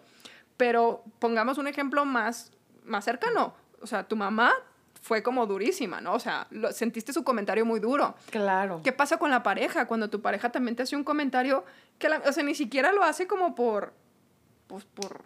Pero 0.57 1.03
pongamos 1.17 1.57
un 1.57 1.67
ejemplo 1.67 2.05
más, 2.05 2.51
más 2.83 3.03
cercano. 3.03 3.55
O 3.81 3.87
sea, 3.87 4.07
tu 4.07 4.15
mamá 4.15 4.53
fue 5.03 5.21
como 5.21 5.45
durísima, 5.45 5.99
¿no? 5.99 6.13
O 6.13 6.19
sea, 6.19 6.47
lo, 6.49 6.71
sentiste 6.71 7.11
su 7.11 7.25
comentario 7.25 7.65
muy 7.65 7.81
duro. 7.81 8.15
Claro. 8.31 8.79
¿Qué 8.85 8.93
pasa 8.93 9.17
con 9.17 9.29
la 9.29 9.43
pareja? 9.43 9.85
Cuando 9.85 10.09
tu 10.09 10.21
pareja 10.21 10.49
también 10.49 10.77
te 10.77 10.83
hace 10.83 10.95
un 10.95 11.03
comentario 11.03 11.65
que, 11.99 12.07
o 12.07 12.31
sea, 12.31 12.41
ni 12.41 12.55
siquiera 12.55 12.93
lo 12.93 13.03
hace 13.03 13.27
como 13.27 13.53
por, 13.53 13.93
pues 14.67 14.85
por... 14.85 15.21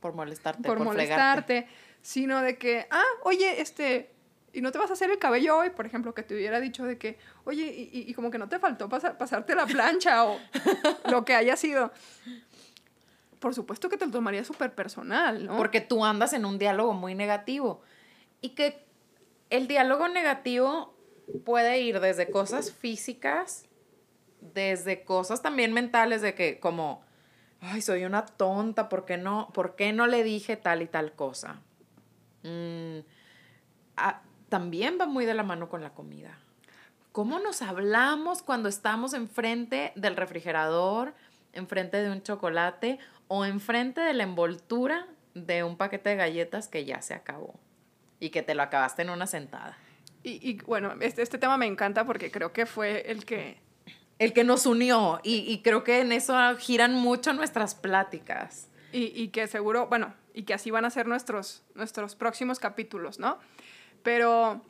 Por 0.00 0.14
molestarte. 0.14 0.64
Por, 0.64 0.80
molestarte, 0.80 1.68
sino 2.02 2.42
de 2.42 2.58
que, 2.58 2.88
ah, 2.90 3.04
oye, 3.22 3.60
este, 3.60 4.10
y 4.52 4.62
no 4.62 4.72
te 4.72 4.78
vas 4.78 4.90
a 4.90 4.94
hacer 4.94 5.10
el 5.12 5.18
cabello 5.20 5.58
hoy, 5.58 5.70
por 5.70 5.86
ejemplo, 5.86 6.12
que 6.12 6.24
te 6.24 6.34
hubiera 6.34 6.58
dicho 6.58 6.84
de 6.84 6.98
que, 6.98 7.18
oye, 7.44 7.66
y, 7.66 8.04
y 8.08 8.14
como 8.14 8.32
que 8.32 8.38
no 8.38 8.48
te 8.48 8.58
faltó 8.58 8.88
pasar, 8.88 9.16
pasarte 9.16 9.54
la 9.54 9.66
plancha 9.66 10.24
o 10.24 10.40
lo 11.08 11.24
que 11.24 11.36
haya 11.36 11.56
sido. 11.56 11.92
por 13.38 13.54
supuesto 13.54 13.88
que 13.88 13.96
te 13.96 14.06
lo 14.06 14.10
tomaría 14.10 14.44
súper 14.44 14.74
personal, 14.74 15.46
¿no? 15.46 15.56
Porque 15.56 15.80
tú 15.80 16.04
andas 16.04 16.32
en 16.32 16.44
un 16.44 16.58
diálogo 16.58 16.94
muy 16.94 17.14
negativo. 17.14 17.80
Y 18.40 18.50
que 18.50 18.87
el 19.50 19.68
diálogo 19.68 20.08
negativo 20.08 20.94
puede 21.44 21.80
ir 21.80 22.00
desde 22.00 22.30
cosas 22.30 22.72
físicas, 22.72 23.66
desde 24.40 25.04
cosas 25.04 25.42
también 25.42 25.72
mentales, 25.72 26.22
de 26.22 26.34
que 26.34 26.60
como, 26.60 27.02
ay, 27.60 27.80
soy 27.82 28.04
una 28.04 28.24
tonta, 28.26 28.88
¿por 28.88 29.04
qué 29.04 29.16
no, 29.16 29.50
¿por 29.52 29.74
qué 29.74 29.92
no 29.92 30.06
le 30.06 30.22
dije 30.22 30.56
tal 30.56 30.82
y 30.82 30.86
tal 30.86 31.12
cosa? 31.12 31.60
Mm, 32.42 33.00
también 34.48 34.98
va 35.00 35.06
muy 35.06 35.26
de 35.26 35.34
la 35.34 35.42
mano 35.42 35.68
con 35.68 35.82
la 35.82 35.90
comida. 35.90 36.38
¿Cómo 37.12 37.40
nos 37.40 37.62
hablamos 37.62 38.42
cuando 38.42 38.68
estamos 38.68 39.12
enfrente 39.12 39.92
del 39.96 40.16
refrigerador, 40.16 41.14
enfrente 41.52 41.96
de 42.02 42.10
un 42.10 42.22
chocolate 42.22 42.98
o 43.26 43.44
enfrente 43.44 44.00
de 44.00 44.14
la 44.14 44.22
envoltura 44.22 45.06
de 45.34 45.64
un 45.64 45.76
paquete 45.76 46.10
de 46.10 46.16
galletas 46.16 46.68
que 46.68 46.84
ya 46.84 47.02
se 47.02 47.14
acabó 47.14 47.54
y 48.20 48.30
que 48.30 48.42
te 48.42 48.54
lo 48.54 48.62
acabaste 48.62 49.02
en 49.02 49.10
una 49.10 49.26
sentada? 49.26 49.76
Y, 50.22 50.50
y 50.50 50.58
bueno, 50.62 50.94
este, 51.00 51.22
este 51.22 51.38
tema 51.38 51.56
me 51.56 51.66
encanta 51.66 52.04
porque 52.04 52.30
creo 52.30 52.52
que 52.52 52.66
fue 52.66 53.10
el 53.10 53.24
que... 53.24 53.60
El 54.18 54.32
que 54.32 54.42
nos 54.42 54.66
unió 54.66 55.20
y, 55.22 55.44
y 55.46 55.62
creo 55.62 55.84
que 55.84 56.00
en 56.00 56.10
eso 56.10 56.34
giran 56.58 56.92
mucho 56.92 57.32
nuestras 57.32 57.76
pláticas. 57.76 58.68
Y, 58.90 59.12
y, 59.14 59.28
que 59.28 59.46
seguro, 59.46 59.86
bueno, 59.86 60.12
y 60.34 60.42
que 60.42 60.54
así 60.54 60.72
van 60.72 60.84
a 60.84 60.90
ser 60.90 61.06
nuestros, 61.06 61.62
nuestros 61.76 62.16
próximos 62.16 62.58
capítulos, 62.58 63.20
¿no? 63.20 63.38
Pero, 64.02 64.64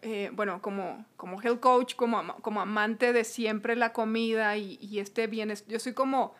eh, 0.00 0.30
bueno, 0.32 0.62
como, 0.62 1.04
como 1.16 1.42
health 1.42 1.60
coach, 1.60 1.94
como, 1.96 2.36
como 2.36 2.62
amante 2.62 3.12
de 3.12 3.24
siempre 3.24 3.76
la 3.76 3.92
comida 3.92 4.56
y, 4.56 4.78
y 4.80 5.00
este 5.00 5.26
bienestar, 5.26 5.70
yo 5.70 5.78
soy 5.80 5.92
como, 5.92 6.34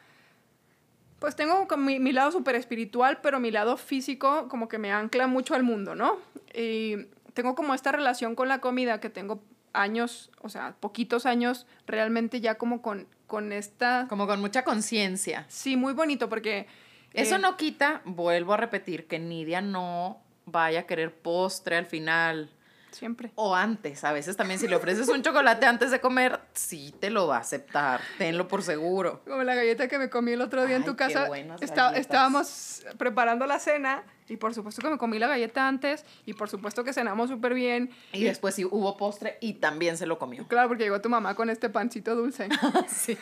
pues 1.18 1.36
tengo 1.36 1.66
mi, 1.76 1.98
mi 1.98 2.12
lado 2.12 2.30
súper 2.32 2.54
espiritual, 2.54 3.20
pero 3.22 3.40
mi 3.40 3.50
lado 3.50 3.76
físico 3.76 4.48
como 4.48 4.68
que 4.68 4.78
me 4.78 4.92
ancla 4.92 5.26
mucho 5.26 5.54
al 5.54 5.62
mundo, 5.62 5.94
¿no? 5.94 6.18
Y 6.54 6.96
tengo 7.34 7.54
como 7.54 7.74
esta 7.74 7.92
relación 7.92 8.34
con 8.34 8.48
la 8.48 8.60
comida 8.60 9.00
que 9.00 9.10
tengo 9.10 9.42
años, 9.72 10.30
o 10.40 10.48
sea, 10.48 10.74
poquitos 10.80 11.26
años, 11.26 11.66
realmente 11.86 12.40
ya 12.40 12.56
como 12.56 12.82
con, 12.82 13.06
con 13.26 13.52
esta... 13.52 14.06
Como 14.08 14.26
con 14.26 14.40
mucha 14.40 14.64
conciencia. 14.64 15.44
Sí, 15.48 15.76
muy 15.76 15.92
bonito 15.92 16.28
porque... 16.28 16.66
Eso 17.12 17.36
eh, 17.36 17.38
no 17.38 17.56
quita, 17.56 18.02
vuelvo 18.04 18.54
a 18.54 18.56
repetir, 18.56 19.06
que 19.06 19.18
Nidia 19.18 19.60
no 19.60 20.20
vaya 20.46 20.80
a 20.80 20.82
querer 20.84 21.14
postre 21.14 21.76
al 21.76 21.86
final. 21.86 22.50
Siempre. 22.90 23.30
O 23.34 23.54
antes, 23.54 24.02
a 24.04 24.12
veces 24.12 24.36
también 24.36 24.58
si 24.58 24.66
le 24.66 24.76
ofreces 24.76 25.08
un 25.08 25.22
chocolate 25.22 25.66
antes 25.66 25.90
de 25.90 26.00
comer, 26.00 26.40
sí 26.54 26.94
te 26.98 27.10
lo 27.10 27.26
va 27.26 27.36
a 27.36 27.40
aceptar, 27.40 28.00
tenlo 28.16 28.48
por 28.48 28.62
seguro. 28.62 29.22
Como 29.24 29.42
la 29.42 29.54
galleta 29.54 29.88
que 29.88 29.98
me 29.98 30.08
comí 30.10 30.32
el 30.32 30.40
otro 30.40 30.64
día 30.66 30.76
en 30.76 30.84
tu 30.84 30.96
casa. 30.96 31.28
Está, 31.60 31.96
estábamos 31.96 32.84
preparando 32.96 33.46
la 33.46 33.58
cena 33.58 34.04
y 34.28 34.36
por 34.36 34.54
supuesto 34.54 34.82
que 34.82 34.90
me 34.90 34.98
comí 34.98 35.18
la 35.18 35.28
galleta 35.28 35.66
antes 35.66 36.04
y 36.26 36.34
por 36.34 36.48
supuesto 36.48 36.84
que 36.84 36.92
cenamos 36.92 37.28
súper 37.30 37.54
bien. 37.54 37.90
Y, 38.12 38.24
después 38.24 38.54
sí 38.54 38.64
hubo 38.64 38.96
postre 38.96 39.38
y 39.40 39.54
también 39.54 39.96
se 39.96 40.06
lo 40.06 40.18
comió. 40.18 40.46
Claro, 40.48 40.68
porque 40.68 40.84
llegó 40.84 41.00
tu 41.00 41.08
mamá 41.08 41.34
con 41.34 41.50
este 41.50 41.68
pancito 41.68 42.14
dulce. 42.14 42.48
sí. 42.88 43.16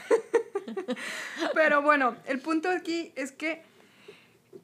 Pero 1.54 1.82
bueno, 1.82 2.16
el 2.26 2.40
punto 2.40 2.70
aquí 2.70 3.12
es 3.16 3.32
que... 3.32 3.62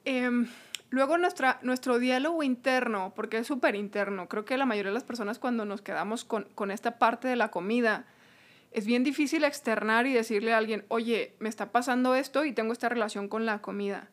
Em, 0.04 0.49
Luego 0.92 1.16
nuestra, 1.16 1.58
nuestro 1.62 1.99
diálogo 1.99 2.42
interno, 2.42 3.14
porque 3.16 3.38
es 3.38 3.46
súper 3.46 3.76
interno, 3.76 4.28
creo 4.28 4.44
que 4.44 4.58
la 4.58 4.66
mayoría 4.66 4.90
de 4.90 4.94
las 4.94 5.04
personas 5.04 5.38
cuando 5.38 5.64
nos 5.64 5.80
quedamos 5.80 6.22
con, 6.26 6.44
con, 6.54 6.70
esta 6.70 6.99
parte 6.99 7.28
de 7.28 7.37
la 7.37 7.50
comida, 7.50 8.04
es 8.72 8.84
bien 8.84 9.02
difícil 9.02 9.44
externar 9.44 10.06
y 10.06 10.12
decirle 10.12 10.52
a 10.52 10.58
alguien, 10.58 10.84
oye, 10.88 11.34
me 11.38 11.49
está 11.49 11.72
pasando 11.72 12.14
esto 12.14 12.44
y 12.44 12.52
tengo 12.52 12.75
esta 12.75 12.90
relación 12.90 13.28
con 13.28 13.46
la 13.46 13.62
comida. 13.62 14.11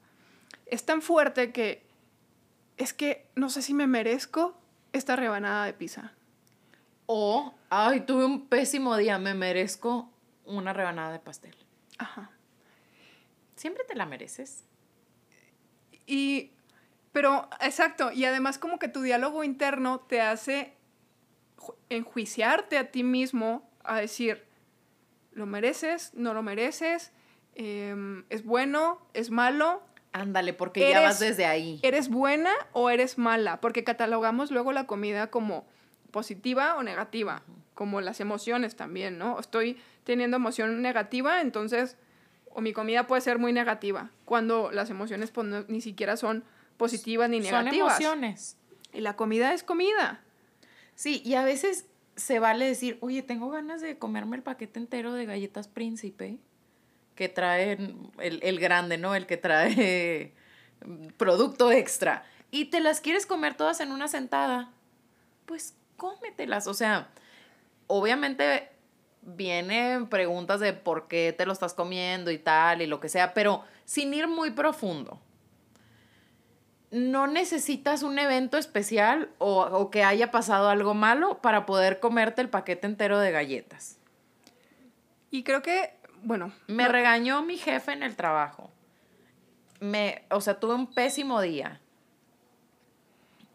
Es 0.67 0.85
tan 0.85 1.01
fuerte 1.01 1.51
que 1.51 1.83
es 2.77 2.93
que 2.93 3.27
no 3.35 3.49
sé 3.49 3.61
si 3.61 3.73
me 3.73 3.85
merezco 3.85 4.57
esta 4.93 5.17
rebanada 5.17 5.65
de 5.65 5.73
pizza. 5.73 6.13
O, 7.07 7.55
ay, 7.69 7.99
tuve 8.05 8.23
un 8.23 8.47
pésimo 8.47 8.95
día, 8.95 9.19
me 9.19 9.33
merezco 9.33 10.09
una 10.45 10.71
rebanada 10.71 11.11
de 11.11 11.19
pastel. 11.19 11.57
Ajá. 11.97 12.31
Siempre 13.57 13.83
te 13.83 13.95
la 13.95 14.05
mereces. 14.05 14.63
Y 16.07 16.53
pero, 17.11 17.49
exacto, 17.61 18.11
y 18.11 18.25
además 18.25 18.57
como 18.59 18.79
que 18.79 18.87
tu 18.87 19.01
diálogo 19.01 19.43
interno 19.43 19.99
te 19.99 20.21
hace 20.21 20.73
enjuiciarte 21.89 22.77
a 22.77 22.91
ti 22.91 23.03
mismo 23.03 23.69
a 23.83 23.99
decir, 23.99 24.45
¿lo 25.31 25.45
mereces? 25.45 26.13
¿No 26.13 26.33
lo 26.33 26.43
mereces? 26.43 27.11
Em, 27.55 28.25
¿Es 28.29 28.43
bueno? 28.43 29.01
¿Es 29.13 29.31
malo? 29.31 29.81
Ándale, 30.11 30.53
porque 30.53 30.89
ya 30.89 31.01
vas 31.01 31.19
desde 31.19 31.45
ahí. 31.45 31.79
¿Eres 31.83 32.09
buena 32.09 32.51
o 32.73 32.89
eres 32.89 33.17
mala? 33.17 33.61
Porque 33.61 33.83
catalogamos 33.83 34.51
luego 34.51 34.71
la 34.71 34.87
comida 34.87 35.27
como 35.27 35.65
positiva 36.11 36.75
o 36.75 36.83
negativa, 36.83 37.43
como 37.75 38.01
las 38.01 38.19
emociones 38.19 38.75
también, 38.75 39.17
¿no? 39.17 39.39
Estoy 39.39 39.77
teniendo 40.03 40.37
emoción 40.37 40.81
negativa, 40.81 41.41
entonces, 41.41 41.97
o 42.51 42.61
mi 42.61 42.73
comida 42.73 43.05
puede 43.07 43.21
ser 43.21 43.37
muy 43.37 43.53
negativa, 43.53 44.09
cuando 44.25 44.71
las 44.71 44.89
emociones 44.89 45.29
pues, 45.31 45.47
ni 45.67 45.81
siquiera 45.81 46.17
son 46.17 46.43
positivas 46.79 47.29
ni 47.29 47.39
negativas. 47.39 47.97
Son 47.97 48.01
emociones. 48.01 48.57
Y 48.91 49.01
la 49.01 49.15
comida 49.15 49.53
es 49.53 49.61
comida. 49.61 50.21
Sí, 50.95 51.21
y 51.23 51.35
a 51.35 51.43
veces 51.43 51.85
se 52.15 52.39
vale 52.39 52.65
decir, 52.65 52.97
oye, 53.01 53.21
tengo 53.21 53.51
ganas 53.51 53.81
de 53.81 53.99
comerme 53.99 54.37
el 54.37 54.43
paquete 54.43 54.79
entero 54.79 55.13
de 55.13 55.25
galletas 55.25 55.67
príncipe 55.67 56.39
que 57.13 57.29
trae 57.29 57.73
el, 57.73 58.39
el 58.41 58.59
grande, 58.59 58.97
¿no? 58.97 59.13
El 59.13 59.27
que 59.27 59.37
trae 59.37 60.33
producto 61.17 61.71
extra. 61.71 62.23
Y 62.49 62.65
te 62.65 62.79
las 62.79 63.01
quieres 63.01 63.25
comer 63.25 63.55
todas 63.55 63.81
en 63.81 63.91
una 63.91 64.07
sentada. 64.07 64.71
Pues 65.45 65.75
cómetelas. 65.97 66.65
O 66.67 66.73
sea, 66.73 67.09
obviamente 67.87 68.69
vienen 69.21 70.07
preguntas 70.07 70.61
de 70.61 70.71
por 70.71 71.07
qué 71.09 71.35
te 71.37 71.45
lo 71.45 71.51
estás 71.51 71.73
comiendo 71.73 72.31
y 72.31 72.37
tal 72.37 72.81
y 72.81 72.87
lo 72.87 73.01
que 73.01 73.09
sea, 73.09 73.33
pero 73.33 73.63
sin 73.83 74.13
ir 74.13 74.27
muy 74.27 74.51
profundo 74.51 75.19
no 76.91 77.27
necesitas 77.27 78.03
un 78.03 78.17
evento 78.17 78.57
especial 78.57 79.29
o, 79.37 79.89
que 79.91 80.03
haya 80.03 80.31
pasado 80.31 80.69
algo 80.69 80.93
malo 80.93 81.41
para 81.41 81.65
poder 81.65 81.99
comerte 81.99 82.41
el 82.41 82.49
paquete 82.49 82.87
entero 82.87 83.19
de 83.19 83.31
galletas. 83.31 83.97
Y 85.31 85.43
creo 85.43 85.61
que, 85.61 85.93
bueno. 86.23 86.51
Me 86.67 86.87
regañó 86.87 87.43
mi 87.43 87.57
jefe 87.57 87.91
en 87.91 88.03
el 88.03 88.15
trabajo. 88.15 88.71
Me, 89.79 90.23
o 90.31 90.41
sea, 90.41 90.59
tuve 90.59 90.73
un 90.73 90.87
pésimo 90.87 91.41
día. 91.41 91.79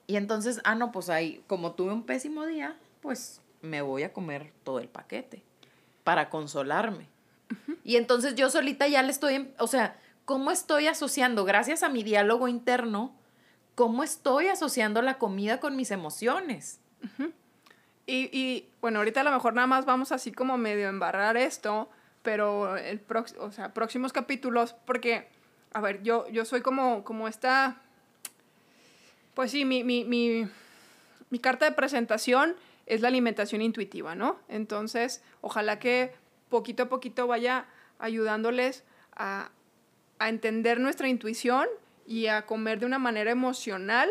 Y 0.07 0.17
entonces, 0.17 0.61
ah, 0.65 0.75
no, 0.75 0.93
pues 0.93 1.11
ahí, 1.11 1.43
como 1.47 1.73
tuve 1.73 1.93
un 1.93 2.05
pésimo 2.05 2.47
día, 2.47 2.77
pues 3.01 3.41
me 3.63 3.83
voy 3.83 4.03
a 4.05 4.13
comer 4.13 4.53
todo 4.63 4.79
el 4.79 4.89
paquete 4.89 5.43
para 6.05 6.31
consolarme. 6.31 7.09
Y 7.83 7.97
entonces 7.97 8.35
yo 8.35 8.51
solita 8.51 8.87
ya 8.87 9.03
le 9.03 9.11
estoy, 9.11 9.53
o 9.59 9.67
sea, 9.67 9.99
¿cómo 10.25 10.51
estoy 10.51 10.87
asociando, 10.87 11.45
gracias 11.45 11.83
a 11.83 11.89
mi 11.89 12.03
diálogo 12.03 12.49
interno, 12.49 13.15
cómo 13.75 14.03
estoy 14.03 14.49
asociando 14.49 15.03
la 15.03 15.19
comida 15.19 15.61
con 15.61 15.77
mis 15.77 15.91
emociones. 15.91 16.81
y, 18.07 18.29
y, 18.39 18.69
bueno, 18.81 18.99
ahorita 18.99 19.21
a 19.21 19.25
lo 19.25 19.33
mejor 19.33 19.55
nada 19.55 19.67
más 19.67 19.85
vamos 19.85 20.13
así 20.13 20.33
como 20.33 20.57
medio 20.59 20.89
embarrar 20.89 21.37
esto, 21.37 21.89
pero 22.23 22.77
el 22.77 23.03
o 23.39 23.53
sea, 23.53 23.75
próximos 23.75 24.13
capítulos, 24.13 24.75
porque, 24.87 25.29
a 25.73 25.81
ver, 25.81 26.03
yo, 26.03 26.29
yo 26.29 26.45
soy 26.45 26.63
como, 26.63 27.05
como 27.05 27.29
esta, 27.29 27.83
pues 29.35 29.51
sí, 29.51 29.65
mi, 29.65 29.85
mi, 29.85 30.05
mi, 30.05 30.49
mi 31.31 31.39
carta 31.39 31.67
de 31.67 31.73
presentación 31.73 32.57
es 32.87 33.01
la 33.01 33.09
alimentación 33.09 33.61
intuitiva, 33.63 34.15
¿no? 34.15 34.39
Entonces, 34.49 35.23
ojalá 35.41 35.79
que 35.79 36.15
poquito 36.49 36.85
a 36.85 36.89
poquito 36.89 37.27
vaya 37.27 37.67
ayudándoles 37.99 38.85
a, 39.17 39.51
a 40.19 40.29
entender 40.29 40.81
nuestra 40.81 41.09
intuición 41.09 41.67
y 42.07 42.27
a 42.27 42.47
comer 42.47 42.81
de 42.81 42.87
una 42.87 42.99
manera 42.99 43.31
emocional, 43.31 44.11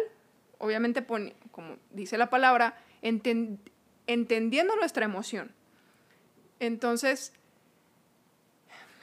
obviamente 0.57 1.05
como 1.51 1.77
dice 1.91 2.17
la 2.17 2.29
palabra, 2.29 2.77
entendiendo 3.01 4.75
nuestra 4.75 5.05
emoción. 5.05 5.53
Entonces, 6.59 7.33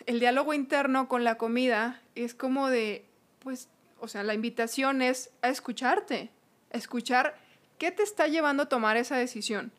el 0.06 0.18
diálogo 0.18 0.54
interno 0.54 1.08
con 1.08 1.24
la 1.24 1.36
comida 1.36 2.00
es 2.14 2.34
como 2.34 2.68
de, 2.68 3.04
pues, 3.40 3.68
o 4.00 4.08
sea, 4.08 4.22
la 4.22 4.34
invitación 4.34 5.02
es 5.02 5.30
a 5.42 5.50
escucharte, 5.50 6.30
a 6.72 6.78
escuchar 6.78 7.36
qué 7.78 7.90
te 7.92 8.02
está 8.02 8.26
llevando 8.26 8.62
a 8.64 8.68
tomar 8.68 8.96
esa 8.96 9.16
decisión. 9.16 9.72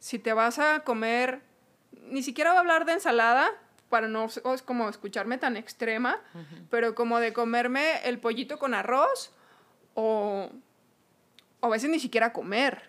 Si 0.00 0.18
te 0.18 0.32
vas 0.32 0.58
a 0.58 0.80
comer, 0.80 1.42
ni 2.10 2.22
siquiera 2.22 2.50
voy 2.50 2.58
a 2.58 2.60
hablar 2.60 2.84
de 2.84 2.92
ensalada, 2.92 3.48
para 3.88 4.08
no 4.08 4.26
es 4.26 4.62
como 4.64 4.88
escucharme 4.88 5.38
tan 5.38 5.56
extrema, 5.56 6.20
pero 6.70 6.94
como 6.94 7.18
de 7.20 7.32
comerme 7.32 8.00
el 8.04 8.18
pollito 8.18 8.58
con 8.58 8.74
arroz 8.74 9.32
o, 9.94 10.50
o 11.60 11.66
a 11.66 11.70
veces 11.70 11.90
ni 11.90 11.98
siquiera 11.98 12.32
comer. 12.32 12.82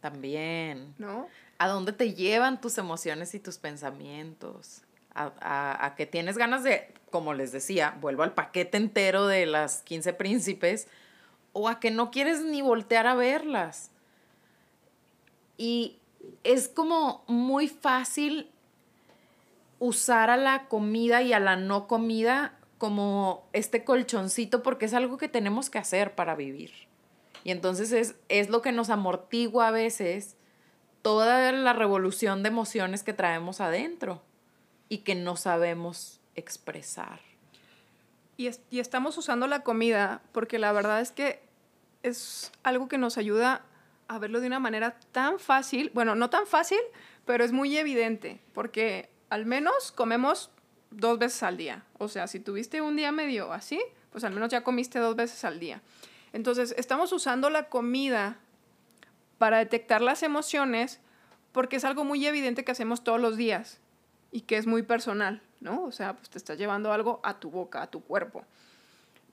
También. 0.00 0.94
¿No? 0.98 1.28
¿A 1.58 1.68
dónde 1.68 1.92
te 1.92 2.14
llevan 2.14 2.60
tus 2.60 2.78
emociones 2.78 3.34
y 3.34 3.40
tus 3.40 3.58
pensamientos? 3.58 4.82
a, 5.14 5.86
a, 5.86 5.94
que 5.96 6.06
tienes 6.06 6.38
ganas 6.38 6.62
de, 6.62 6.92
como 7.10 7.34
les 7.34 7.52
decía, 7.52 7.96
vuelvo 8.00 8.22
al 8.22 8.34
paquete 8.34 8.76
entero 8.76 9.26
de 9.26 9.46
las 9.46 9.82
15 9.82 10.12
príncipes, 10.14 10.88
o 11.52 11.68
a 11.68 11.80
que 11.80 11.90
no 11.90 12.10
quieres 12.10 12.42
ni 12.42 12.62
voltear 12.62 13.06
a 13.06 13.14
verlas. 13.14 13.90
Y 15.56 15.98
es 16.44 16.68
como 16.68 17.24
muy 17.26 17.68
fácil 17.68 18.50
usar 19.80 20.30
a 20.30 20.36
la 20.36 20.68
comida 20.68 21.22
y 21.22 21.32
a 21.32 21.40
la 21.40 21.56
no 21.56 21.88
comida 21.88 22.56
como 22.78 23.48
este 23.52 23.82
colchoncito 23.82 24.62
porque 24.62 24.84
es 24.84 24.94
algo 24.94 25.18
que 25.18 25.28
tenemos 25.28 25.68
que 25.68 25.78
hacer 25.78 26.14
para 26.14 26.36
vivir. 26.36 26.70
Y 27.42 27.50
entonces 27.50 27.90
es, 27.90 28.14
es 28.28 28.50
lo 28.50 28.62
que 28.62 28.70
nos 28.70 28.90
amortigua 28.90 29.68
a 29.68 29.72
veces 29.72 30.36
toda 31.02 31.50
la 31.50 31.72
revolución 31.72 32.42
de 32.42 32.50
emociones 32.50 33.02
que 33.02 33.14
traemos 33.14 33.60
adentro 33.60 34.22
y 34.88 34.98
que 34.98 35.14
no 35.14 35.36
sabemos 35.36 36.20
expresar. 36.34 37.20
Y, 38.36 38.50
y 38.70 38.80
estamos 38.80 39.16
usando 39.16 39.46
la 39.46 39.62
comida 39.62 40.22
porque 40.32 40.58
la 40.58 40.72
verdad 40.72 41.00
es 41.00 41.10
que 41.10 41.42
es 42.02 42.52
algo 42.62 42.88
que 42.88 42.98
nos 42.98 43.18
ayuda 43.18 43.62
a 44.08 44.18
verlo 44.18 44.40
de 44.40 44.46
una 44.46 44.58
manera 44.58 44.98
tan 45.12 45.38
fácil, 45.38 45.90
bueno, 45.94 46.14
no 46.14 46.30
tan 46.30 46.46
fácil, 46.46 46.80
pero 47.24 47.44
es 47.44 47.52
muy 47.52 47.76
evidente, 47.76 48.40
porque 48.52 49.08
al 49.30 49.46
menos 49.46 49.92
comemos 49.92 50.50
dos 50.90 51.18
veces 51.18 51.42
al 51.42 51.56
día. 51.56 51.84
O 51.98 52.08
sea, 52.08 52.26
si 52.26 52.40
tuviste 52.40 52.80
un 52.80 52.96
día 52.96 53.12
medio 53.12 53.52
así, 53.52 53.80
pues 54.10 54.24
al 54.24 54.32
menos 54.32 54.50
ya 54.50 54.62
comiste 54.62 54.98
dos 54.98 55.16
veces 55.16 55.44
al 55.44 55.58
día. 55.60 55.80
Entonces, 56.32 56.74
estamos 56.76 57.12
usando 57.12 57.48
la 57.48 57.68
comida 57.68 58.38
para 59.38 59.58
detectar 59.58 60.02
las 60.02 60.22
emociones 60.22 61.00
porque 61.52 61.76
es 61.76 61.84
algo 61.84 62.04
muy 62.04 62.24
evidente 62.26 62.64
que 62.64 62.72
hacemos 62.72 63.02
todos 63.02 63.20
los 63.20 63.36
días 63.36 63.78
y 64.30 64.42
que 64.42 64.56
es 64.56 64.66
muy 64.66 64.82
personal, 64.82 65.42
¿no? 65.60 65.82
O 65.84 65.92
sea, 65.92 66.14
pues 66.14 66.30
te 66.30 66.38
estás 66.38 66.58
llevando 66.58 66.92
algo 66.92 67.20
a 67.22 67.40
tu 67.40 67.50
boca, 67.50 67.82
a 67.82 67.90
tu 67.90 68.02
cuerpo 68.02 68.44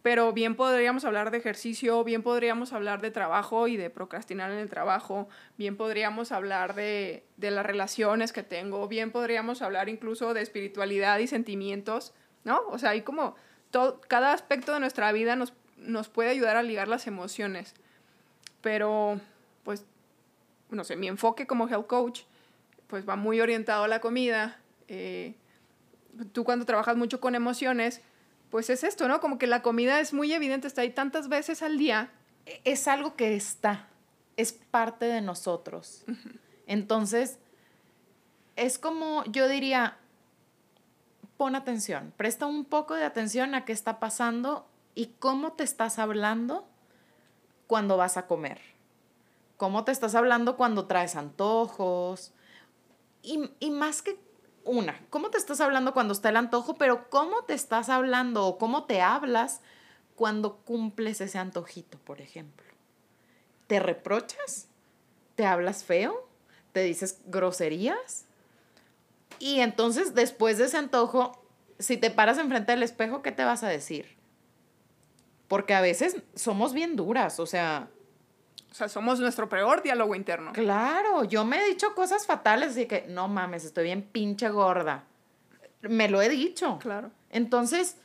pero 0.07 0.31
bien 0.31 0.55
podríamos 0.55 1.03
hablar 1.03 1.31
de 1.31 1.37
ejercicio, 1.39 2.01
bien 2.05 2.23
podríamos 2.23 2.71
hablar 2.71 3.01
de 3.01 3.11
trabajo 3.11 3.67
y 3.67 3.75
de 3.75 3.89
procrastinar 3.89 4.49
en 4.53 4.57
el 4.57 4.69
trabajo, 4.69 5.27
bien 5.57 5.75
podríamos 5.75 6.31
hablar 6.31 6.75
de, 6.75 7.25
las 7.35 7.65
relaciones 7.65 8.31
que 8.31 8.41
tengo, 8.41 8.87
bien 8.87 9.11
podríamos 9.11 9.61
hablar 9.61 9.89
incluso 9.89 10.33
de 10.33 10.43
espiritualidad 10.43 11.19
y 11.19 11.27
sentimientos, 11.27 12.13
¿no? 12.45 12.61
O 12.69 12.79
sea, 12.79 12.91
hay 12.91 13.01
como 13.01 13.35
todo, 13.69 13.99
cada 13.99 14.31
aspecto 14.31 14.71
de 14.71 14.79
nuestra 14.79 15.11
vida 15.11 15.35
nos, 15.35 15.51
nos 15.75 16.07
puede 16.07 16.29
ayudar 16.29 16.55
a 16.55 16.63
ligar 16.63 16.87
las 16.87 17.05
emociones, 17.05 17.73
pero 18.61 19.19
pues, 19.63 19.85
no 20.69 20.85
sé, 20.85 20.95
mi 20.95 21.09
enfoque 21.09 21.47
como 21.47 21.67
health 21.67 21.87
coach, 21.87 22.21
pues 22.87 23.05
va 23.05 23.17
muy 23.17 23.41
orientado 23.41 23.83
a 23.83 23.89
la 23.89 23.99
comida. 23.99 24.57
Eh, 24.87 25.35
tú 26.31 26.45
cuando 26.45 26.65
trabajas 26.65 26.95
mucho 26.95 27.19
con 27.19 27.35
emociones, 27.35 28.01
pues 28.49 28.69
es 28.69 28.83
esto, 28.83 29.07
¿no? 29.07 29.19
Como 29.19 29.37
que 29.37 29.47
la 29.47 29.61
comida 29.61 29.99
es 29.99 30.13
muy 30.13 30.33
evidente, 30.33 30.67
está 30.67 30.81
ahí 30.81 30.91
tantas 30.91 31.27
veces 31.27 31.61
al 31.61 31.77
día. 31.77 32.11
Es 32.63 32.87
algo 32.87 33.15
que 33.15 33.35
está, 33.35 33.87
es 34.37 34.53
parte 34.53 35.05
de 35.05 35.21
nosotros. 35.21 36.05
Entonces, 36.65 37.39
es 38.55 38.79
como, 38.79 39.23
yo 39.25 39.47
diría, 39.47 39.97
pon 41.37 41.55
atención, 41.55 42.13
presta 42.17 42.45
un 42.45 42.65
poco 42.65 42.95
de 42.95 43.03
atención 43.05 43.53
a 43.53 43.65
qué 43.65 43.73
está 43.73 43.99
pasando 43.99 44.67
y 44.95 45.07
cómo 45.19 45.53
te 45.53 45.63
estás 45.63 45.99
hablando 45.99 46.67
cuando 47.67 47.97
vas 47.97 48.17
a 48.17 48.27
comer. 48.27 48.59
Cómo 49.57 49.83
te 49.83 49.91
estás 49.91 50.15
hablando 50.15 50.55
cuando 50.55 50.85
traes 50.85 51.15
antojos. 51.15 52.31
Y, 53.21 53.51
y 53.59 53.71
más 53.71 54.01
que 54.01 54.17
una, 54.67 54.99
¿cómo 55.09 55.29
te 55.29 55.37
estás 55.37 55.61
hablando 55.61 55.93
cuando 55.93 56.13
está 56.13 56.29
el 56.29 56.37
antojo? 56.37 56.75
Pero 56.75 57.09
¿cómo 57.09 57.43
te 57.43 57.53
estás 57.53 57.89
hablando 57.89 58.45
o 58.45 58.57
cómo 58.57 58.85
te 58.85 59.01
hablas 59.01 59.61
cuando 60.15 60.57
cumples 60.57 61.21
ese 61.21 61.37
antojito, 61.37 61.97
por 61.99 62.21
ejemplo? 62.21 62.67
¿Te 63.67 63.79
reprochas? 63.79 64.67
¿Te 65.35 65.45
hablas 65.45 65.83
feo? 65.83 66.27
¿Te 66.73 66.81
dices 66.81 67.19
groserías? 67.25 68.25
Y 69.39 69.59
entonces, 69.59 70.15
después 70.15 70.57
de 70.57 70.65
ese 70.65 70.77
antojo, 70.77 71.43
si 71.79 71.97
te 71.97 72.11
paras 72.11 72.37
enfrente 72.37 72.71
del 72.71 72.83
espejo, 72.83 73.21
¿qué 73.21 73.31
te 73.31 73.43
vas 73.43 73.63
a 73.63 73.69
decir? 73.69 74.17
Porque 75.47 75.73
a 75.73 75.81
veces 75.81 76.17
somos 76.35 76.73
bien 76.73 76.95
duras, 76.95 77.39
o 77.39 77.45
sea, 77.45 77.89
o 78.71 78.73
sea, 78.73 78.89
somos 78.89 79.19
nuestro 79.19 79.49
peor 79.49 79.81
diálogo 79.81 80.15
interno. 80.15 80.53
Claro, 80.53 81.23
yo 81.23 81.45
me 81.45 81.61
he 81.61 81.67
dicho 81.67 81.95
cosas 81.95 82.25
fatales, 82.25 82.71
así 82.71 82.85
que, 82.85 83.05
no 83.07 83.27
mames, 83.27 83.65
estoy 83.65 83.85
bien 83.85 84.03
pinche 84.03 84.49
gorda. 84.49 85.03
Me 85.81 86.09
lo 86.09 86.21
he 86.21 86.29
dicho. 86.29 86.77
Claro. 86.79 87.11
Entonces, 87.29 87.97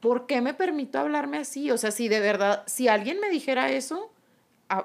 ¿por 0.00 0.26
qué 0.26 0.40
me 0.40 0.54
permito 0.54 0.98
hablarme 0.98 1.38
así? 1.38 1.70
O 1.70 1.78
sea, 1.78 1.90
si 1.90 2.08
de 2.08 2.20
verdad, 2.20 2.64
si 2.66 2.88
alguien 2.88 3.20
me 3.20 3.28
dijera 3.28 3.70
eso, 3.70 4.10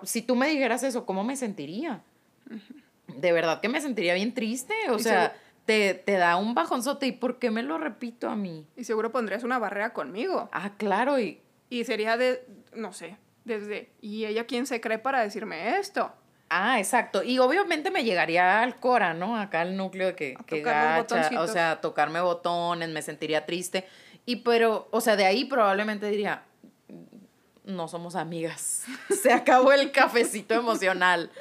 si 0.04 0.22
tú 0.22 0.36
me 0.36 0.48
dijeras 0.48 0.84
eso, 0.84 1.06
¿cómo 1.06 1.24
me 1.24 1.36
sentiría? 1.36 2.04
De 3.08 3.32
verdad 3.32 3.62
que 3.62 3.70
me 3.70 3.82
sentiría 3.82 4.14
bien 4.14 4.34
triste. 4.34 4.74
O 4.90 5.00
sea, 5.00 5.36
te, 5.66 5.94
te, 5.94 6.14
da 6.14 6.36
un 6.36 6.54
bajonzote. 6.54 7.08
¿Y 7.08 7.12
por 7.12 7.40
qué 7.40 7.50
me 7.50 7.64
lo 7.64 7.78
repito 7.78 8.30
a 8.30 8.36
mí? 8.36 8.66
Y 8.76 8.84
seguro 8.84 9.12
pondrías 9.12 9.44
una 9.44 9.58
barrera 9.58 9.94
conmigo. 9.94 10.50
Ah, 10.52 10.72
claro. 10.78 11.20
Y, 11.20 11.40
y 11.70 11.86
sería 11.86 12.18
de, 12.18 12.46
no 12.74 12.94
sé, 12.94 13.18
desde, 13.46 13.92
¿y 14.02 14.26
ella 14.26 14.46
quién 14.46 14.66
se 14.66 14.82
cree 14.82 15.00
para 15.00 15.22
decirme 15.22 15.78
esto? 15.78 16.12
Ah, 16.50 16.80
exacto. 16.80 17.24
Y 17.24 17.40
obviamente 17.40 17.92
me 17.92 18.04
llegaría 18.04 18.62
al 18.62 18.80
cora, 18.80 19.14
¿no? 19.14 19.38
Acá 19.38 19.62
al 19.62 19.78
núcleo 19.78 20.08
de 20.08 20.16
que, 20.16 20.38
que 20.46 20.62
gacha, 20.62 21.30
o 21.40 21.48
sea, 21.48 21.82
tocarme 21.82 22.22
botones, 22.22 22.90
me 22.90 23.02
sentiría 23.02 23.46
triste. 23.46 23.88
Y 24.26 24.38
pero, 24.38 24.88
o 24.92 25.02
sea, 25.02 25.16
de 25.16 25.26
ahí 25.26 25.46
probablemente 25.46 26.08
diría, 26.08 26.44
no 27.64 27.88
somos 27.88 28.16
amigas. 28.16 28.86
Se 29.10 29.32
acabó 29.32 29.72
el 29.72 29.92
cafecito 29.92 30.54
emocional. 30.54 31.32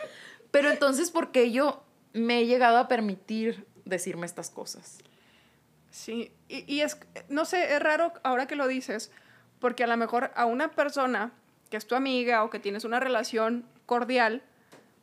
Pero 0.51 0.71
entonces, 0.71 1.11
¿por 1.11 1.33
qué 1.33 1.51
yo 1.51 1.85
me 2.13 2.41
he 2.41 2.47
llegado 2.47 2.79
a 2.79 2.89
permitir 2.89 3.67
decirme 3.85 4.27
estas 4.27 4.51
cosas? 4.51 4.99
Sí, 5.91 6.33
y, 6.49 6.73
y 6.73 6.81
es, 6.81 6.99
no 7.29 7.45
sé, 7.45 7.75
es 7.75 7.81
raro 7.81 8.13
ahora 8.25 8.47
que 8.47 8.57
lo 8.57 8.67
dices, 8.67 9.11
porque 9.59 9.85
a 9.85 9.87
lo 9.87 9.97
mejor 9.97 10.33
a 10.35 10.45
una 10.45 10.73
persona 10.73 11.33
que 11.75 11.79
es 11.79 11.89
tu 11.89 11.97
amiga 11.97 12.45
o 12.45 12.51
que 12.51 12.61
tienes 12.61 12.85
una 12.85 13.01
relación 13.01 13.67
cordial, 13.85 14.45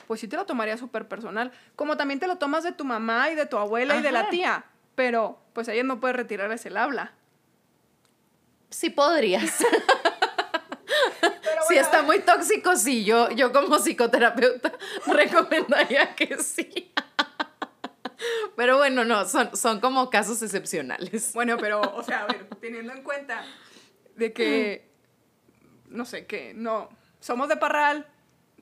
pues 0.07 0.21
sí 0.21 0.29
te 0.29 0.37
lo 0.37 0.45
tomaría 0.45 0.77
súper 0.77 1.05
personal. 1.05 1.51
Como 1.75 1.97
también 1.97 2.21
te 2.21 2.27
lo 2.27 2.37
tomas 2.37 2.63
de 2.63 2.71
tu 2.71 2.85
mamá 2.85 3.29
y 3.29 3.35
de 3.35 3.45
tu 3.45 3.57
abuela 3.57 3.97
y 3.97 4.01
de 4.01 4.13
la 4.13 4.29
tía. 4.29 4.63
Pero 4.95 5.37
pues 5.51 5.67
ella 5.67 5.83
no 5.83 5.99
puede 5.99 6.13
retirarles 6.13 6.65
el 6.65 6.77
habla. 6.77 7.11
Sí 8.69 8.89
podrías. 8.89 9.53
si 11.67 11.75
está 11.75 12.03
muy 12.03 12.19
tóxico, 12.19 12.77
sí. 12.77 13.03
Yo, 13.03 13.29
yo 13.31 13.51
como 13.51 13.77
psicoterapeuta 13.77 14.71
recomendaría 15.07 16.15
que 16.15 16.37
sí. 16.37 16.93
pero 18.55 18.77
bueno, 18.77 19.03
no, 19.03 19.27
son, 19.27 19.57
son 19.57 19.81
como 19.81 20.09
casos 20.09 20.41
excepcionales. 20.41 21.33
Bueno, 21.33 21.57
pero, 21.57 21.81
o 21.81 22.01
sea, 22.01 22.23
a 22.23 22.27
ver, 22.27 22.47
teniendo 22.61 22.93
en 22.93 23.03
cuenta 23.03 23.43
de 24.15 24.31
que 24.31 24.90
no 25.91 26.05
sé, 26.05 26.25
qué, 26.25 26.53
no, 26.55 26.89
somos 27.19 27.49
de 27.49 27.57
Parral, 27.57 28.07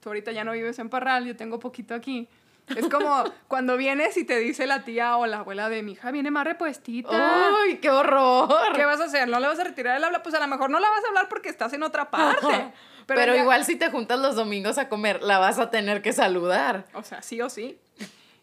tú 0.02 0.10
ahorita 0.10 0.32
ya 0.32 0.44
no 0.44 0.52
vives 0.52 0.80
en 0.80 0.90
Parral, 0.90 1.26
yo 1.26 1.36
tengo 1.36 1.60
poquito 1.60 1.96
aquí. 1.96 2.28
Es 2.76 2.88
como 2.88 3.24
cuando 3.48 3.78
vienes 3.78 4.16
y 4.18 4.24
te 4.24 4.38
dice 4.38 4.68
la 4.68 4.84
tía 4.84 5.18
o 5.18 5.26
la 5.26 5.40
abuela 5.40 5.70
de 5.70 5.82
mi 5.82 5.94
hija, 5.94 6.12
viene 6.12 6.32
más 6.32 6.46
repuestita. 6.46 7.10
¡Ay, 7.12 7.78
qué 7.78 7.90
horror! 7.90 8.74
¿Qué 8.76 8.86
vas 8.86 9.00
a 9.00 9.06
hacer? 9.06 9.28
¿No 9.28 9.40
le 9.40 9.48
vas 9.48 9.60
a 9.60 9.64
retirar 9.64 9.98
el 9.98 10.04
habla? 10.04 10.22
Pues 10.22 10.36
a 10.36 10.40
lo 10.40 10.48
mejor 10.48 10.70
no 10.70 10.80
la 10.80 10.90
vas 10.90 11.04
a 11.04 11.08
hablar 11.08 11.30
porque 11.30 11.50
estás 11.50 11.74
en 11.74 11.84
otra 11.84 12.12
parte. 12.12 12.72
Pero, 13.08 13.36
igual 13.36 13.66
si 13.66 13.76
te 13.76 13.90
juntas 13.90 14.20
los 14.20 14.36
domingos 14.36 14.78
a 14.78 14.88
comer, 14.88 15.24
la 15.24 15.40
vas 15.40 15.58
a 15.58 15.72
tener 15.72 16.04
que 16.04 16.14
saludar. 16.14 16.86
O 16.94 17.04
sea, 17.04 17.24
sí 17.24 17.42
o 17.42 17.50
sí. 17.50 17.80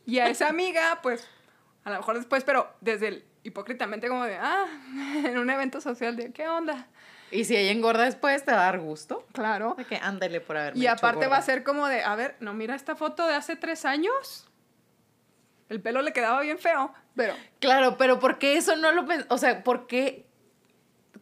Y 0.06 0.18
a 0.18 0.28
esa 0.28 0.48
amiga, 0.48 0.98
pues, 1.02 1.28
a 1.84 1.90
lo 1.90 1.98
mejor 1.98 2.16
después, 2.16 2.42
pero 2.42 2.68
desde 2.80 3.08
el 3.08 3.24
hipócritamente 3.44 4.08
como 4.08 4.24
de, 4.24 4.36
ah, 4.36 4.66
en 5.24 5.38
un 5.38 5.48
evento 5.50 5.80
social 5.80 6.16
de, 6.16 6.32
¿qué 6.32 6.48
onda? 6.48 6.88
Y 7.30 7.44
si 7.44 7.56
ella 7.56 7.72
engorda 7.72 8.04
después, 8.04 8.44
te 8.44 8.52
va 8.52 8.60
a 8.60 8.64
dar 8.64 8.80
gusto. 8.80 9.26
Claro. 9.32 9.74
De 9.76 9.84
que 9.84 9.96
ándale 9.96 10.40
por 10.40 10.56
haberme 10.56 10.80
Y 10.80 10.86
aparte 10.86 11.26
va 11.26 11.36
a 11.36 11.42
ser 11.42 11.64
como 11.64 11.86
de, 11.86 12.02
a 12.02 12.14
ver, 12.14 12.36
no, 12.40 12.54
mira 12.54 12.74
esta 12.74 12.94
foto 12.94 13.26
de 13.26 13.34
hace 13.34 13.56
tres 13.56 13.84
años. 13.84 14.48
El 15.68 15.80
pelo 15.80 16.02
le 16.02 16.12
quedaba 16.12 16.40
bien 16.40 16.58
feo, 16.58 16.92
pero... 17.14 17.34
Claro, 17.58 17.96
pero 17.96 18.20
¿por 18.20 18.38
qué 18.38 18.56
eso 18.56 18.76
no 18.76 18.92
lo... 18.92 19.04
O 19.28 19.38
sea, 19.38 19.64
¿por 19.64 19.86
qué 19.86 20.26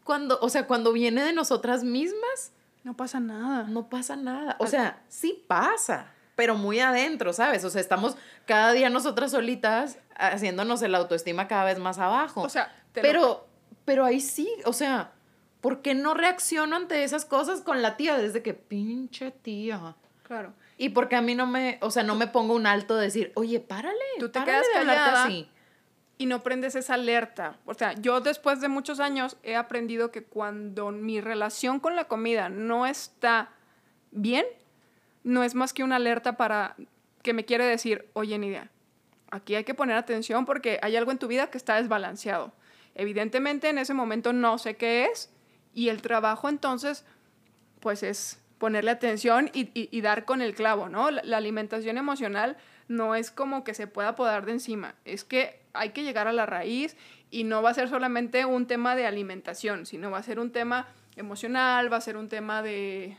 cuando, 0.04 0.38
o 0.40 0.50
sea, 0.50 0.66
cuando 0.66 0.92
viene 0.92 1.22
de 1.22 1.32
nosotras 1.32 1.82
mismas... 1.82 2.52
No 2.82 2.94
pasa 2.94 3.18
nada. 3.18 3.64
No 3.68 3.88
pasa 3.88 4.14
nada. 4.14 4.56
O 4.58 4.66
sea, 4.66 5.02
sí 5.08 5.42
pasa, 5.48 6.12
pero 6.36 6.54
muy 6.54 6.80
adentro, 6.80 7.32
¿sabes? 7.32 7.64
O 7.64 7.70
sea, 7.70 7.80
estamos 7.80 8.18
cada 8.44 8.72
día 8.72 8.90
nosotras 8.90 9.30
solitas 9.30 9.98
haciéndonos 10.16 10.82
el 10.82 10.94
autoestima 10.94 11.48
cada 11.48 11.64
vez 11.64 11.78
más 11.78 11.98
abajo. 11.98 12.42
O 12.42 12.50
sea, 12.50 12.76
pero, 12.92 13.48
pero 13.86 14.04
ahí 14.04 14.20
sí, 14.20 14.50
o 14.66 14.74
sea, 14.74 15.13
¿por 15.64 15.80
qué 15.80 15.94
no 15.94 16.12
reacciono 16.12 16.76
ante 16.76 17.04
esas 17.04 17.24
cosas 17.24 17.62
con 17.62 17.80
la 17.80 17.96
tía 17.96 18.18
desde 18.18 18.42
que 18.42 18.52
pinche 18.52 19.30
tía? 19.30 19.96
Claro. 20.22 20.52
Y 20.76 20.90
porque 20.90 21.16
a 21.16 21.22
mí 21.22 21.34
no 21.34 21.46
me, 21.46 21.78
o 21.80 21.90
sea, 21.90 22.02
no 22.02 22.14
me 22.16 22.26
pongo 22.26 22.54
un 22.54 22.66
alto 22.66 22.96
de 22.98 23.04
decir, 23.04 23.32
oye, 23.34 23.60
párale. 23.60 23.96
Tú 24.18 24.28
te 24.28 24.44
quedas 24.44 24.66
callada. 24.74 25.24
Así. 25.24 25.48
y 26.18 26.26
no 26.26 26.42
prendes 26.42 26.74
esa 26.74 26.92
alerta. 26.92 27.56
O 27.64 27.72
sea, 27.72 27.94
yo 27.94 28.20
después 28.20 28.60
de 28.60 28.68
muchos 28.68 29.00
años 29.00 29.38
he 29.42 29.56
aprendido 29.56 30.10
que 30.10 30.22
cuando 30.22 30.90
mi 30.90 31.22
relación 31.22 31.80
con 31.80 31.96
la 31.96 32.04
comida 32.08 32.50
no 32.50 32.84
está 32.84 33.48
bien, 34.10 34.44
no 35.22 35.44
es 35.44 35.54
más 35.54 35.72
que 35.72 35.82
una 35.82 35.96
alerta 35.96 36.36
para 36.36 36.76
que 37.22 37.32
me 37.32 37.46
quiere 37.46 37.64
decir, 37.64 38.10
oye 38.12 38.36
Nidia, 38.38 38.70
aquí 39.30 39.54
hay 39.54 39.64
que 39.64 39.72
poner 39.72 39.96
atención 39.96 40.44
porque 40.44 40.78
hay 40.82 40.94
algo 40.96 41.10
en 41.10 41.18
tu 41.18 41.26
vida 41.26 41.46
que 41.46 41.56
está 41.56 41.76
desbalanceado. 41.76 42.52
Evidentemente 42.94 43.70
en 43.70 43.78
ese 43.78 43.94
momento 43.94 44.34
no 44.34 44.58
sé 44.58 44.76
qué 44.76 45.06
es 45.06 45.30
y 45.74 45.88
el 45.88 46.02
trabajo 46.02 46.48
entonces 46.48 47.04
pues 47.80 48.02
es 48.02 48.40
ponerle 48.58 48.92
atención 48.92 49.50
y, 49.52 50.00
dar 50.00 50.24
con 50.24 50.40
el 50.40 50.54
clavo, 50.54 50.88
¿no? 50.88 51.10
La, 51.10 51.36
alimentación 51.36 51.98
emocional 51.98 52.56
no 52.88 53.14
es 53.14 53.30
como 53.30 53.62
que 53.62 53.74
se 53.74 53.86
pueda 53.86 54.16
podar 54.16 54.46
de 54.46 54.52
encima, 54.52 54.94
es 55.04 55.24
que 55.24 55.60
hay 55.74 55.90
que 55.90 56.02
llegar 56.02 56.28
a 56.28 56.32
la 56.32 56.46
raíz 56.46 56.96
y 57.30 57.44
no 57.44 57.60
va 57.60 57.70
a 57.70 57.74
ser 57.74 57.88
solamente 57.90 58.46
un 58.46 58.66
tema 58.66 58.96
de 58.96 59.06
alimentación, 59.06 59.84
sino 59.84 60.10
va 60.10 60.18
a 60.18 60.22
ser 60.22 60.38
un 60.38 60.50
tema 60.50 60.88
emocional, 61.16 61.92
va 61.92 61.98
a 61.98 62.00
ser 62.00 62.16
un 62.16 62.28
tema 62.28 62.62
de, 62.62 63.18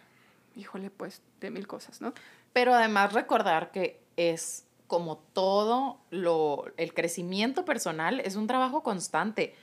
híjole, 0.55 0.89
pues, 0.89 1.21
de 1.41 1.51
mil 1.51 1.67
cosas, 1.67 2.01
¿no? 2.01 2.13
Pero 2.53 2.73
además 2.73 3.13
recordar 3.13 3.71
que 3.71 3.99
es 4.17 4.65
como 4.87 5.17
todo 5.17 5.99
lo, 6.09 6.65
el 6.77 6.93
crecimiento 6.93 7.65
personal 7.65 8.19
es 8.19 8.35
un 8.35 8.47
trabajo 8.47 8.83
constante. 8.83 9.55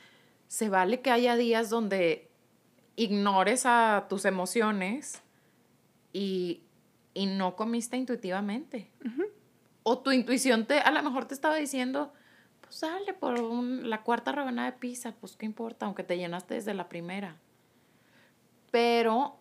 Se 0.49 0.69
vale 0.69 1.01
que 1.01 1.11
haya 1.11 1.37
días 1.37 1.71
donde 1.71 2.29
ignores 2.97 3.65
a 3.67 4.07
tus 4.09 4.25
emociones 4.25 5.23
y, 6.13 6.63
no 7.15 7.57
comiste 7.57 7.97
intuitivamente. 7.97 8.91
O 9.83 9.99
tu 9.99 10.13
intuición 10.13 10.67
te, 10.67 10.79
a 10.79 10.91
lo 10.91 11.03
mejor 11.03 11.27
te 11.27 11.35
estaba 11.35 11.57
diciendo, 11.57 12.13
pues 12.61 12.81
dale 12.81 13.13
por 13.13 13.39
la 13.39 14.03
cuarta 14.03 14.33
rebanada 14.33 14.71
de 14.71 14.79
pizza, 14.79 15.13
pues 15.21 15.37
qué 15.37 15.45
importa, 15.45 15.87
aunque 15.87 16.05
te 16.05 16.17
llenaste 16.17 16.55
desde 16.55 16.73
la 16.75 16.89
primera. 16.89 17.37
Pero 18.71 19.37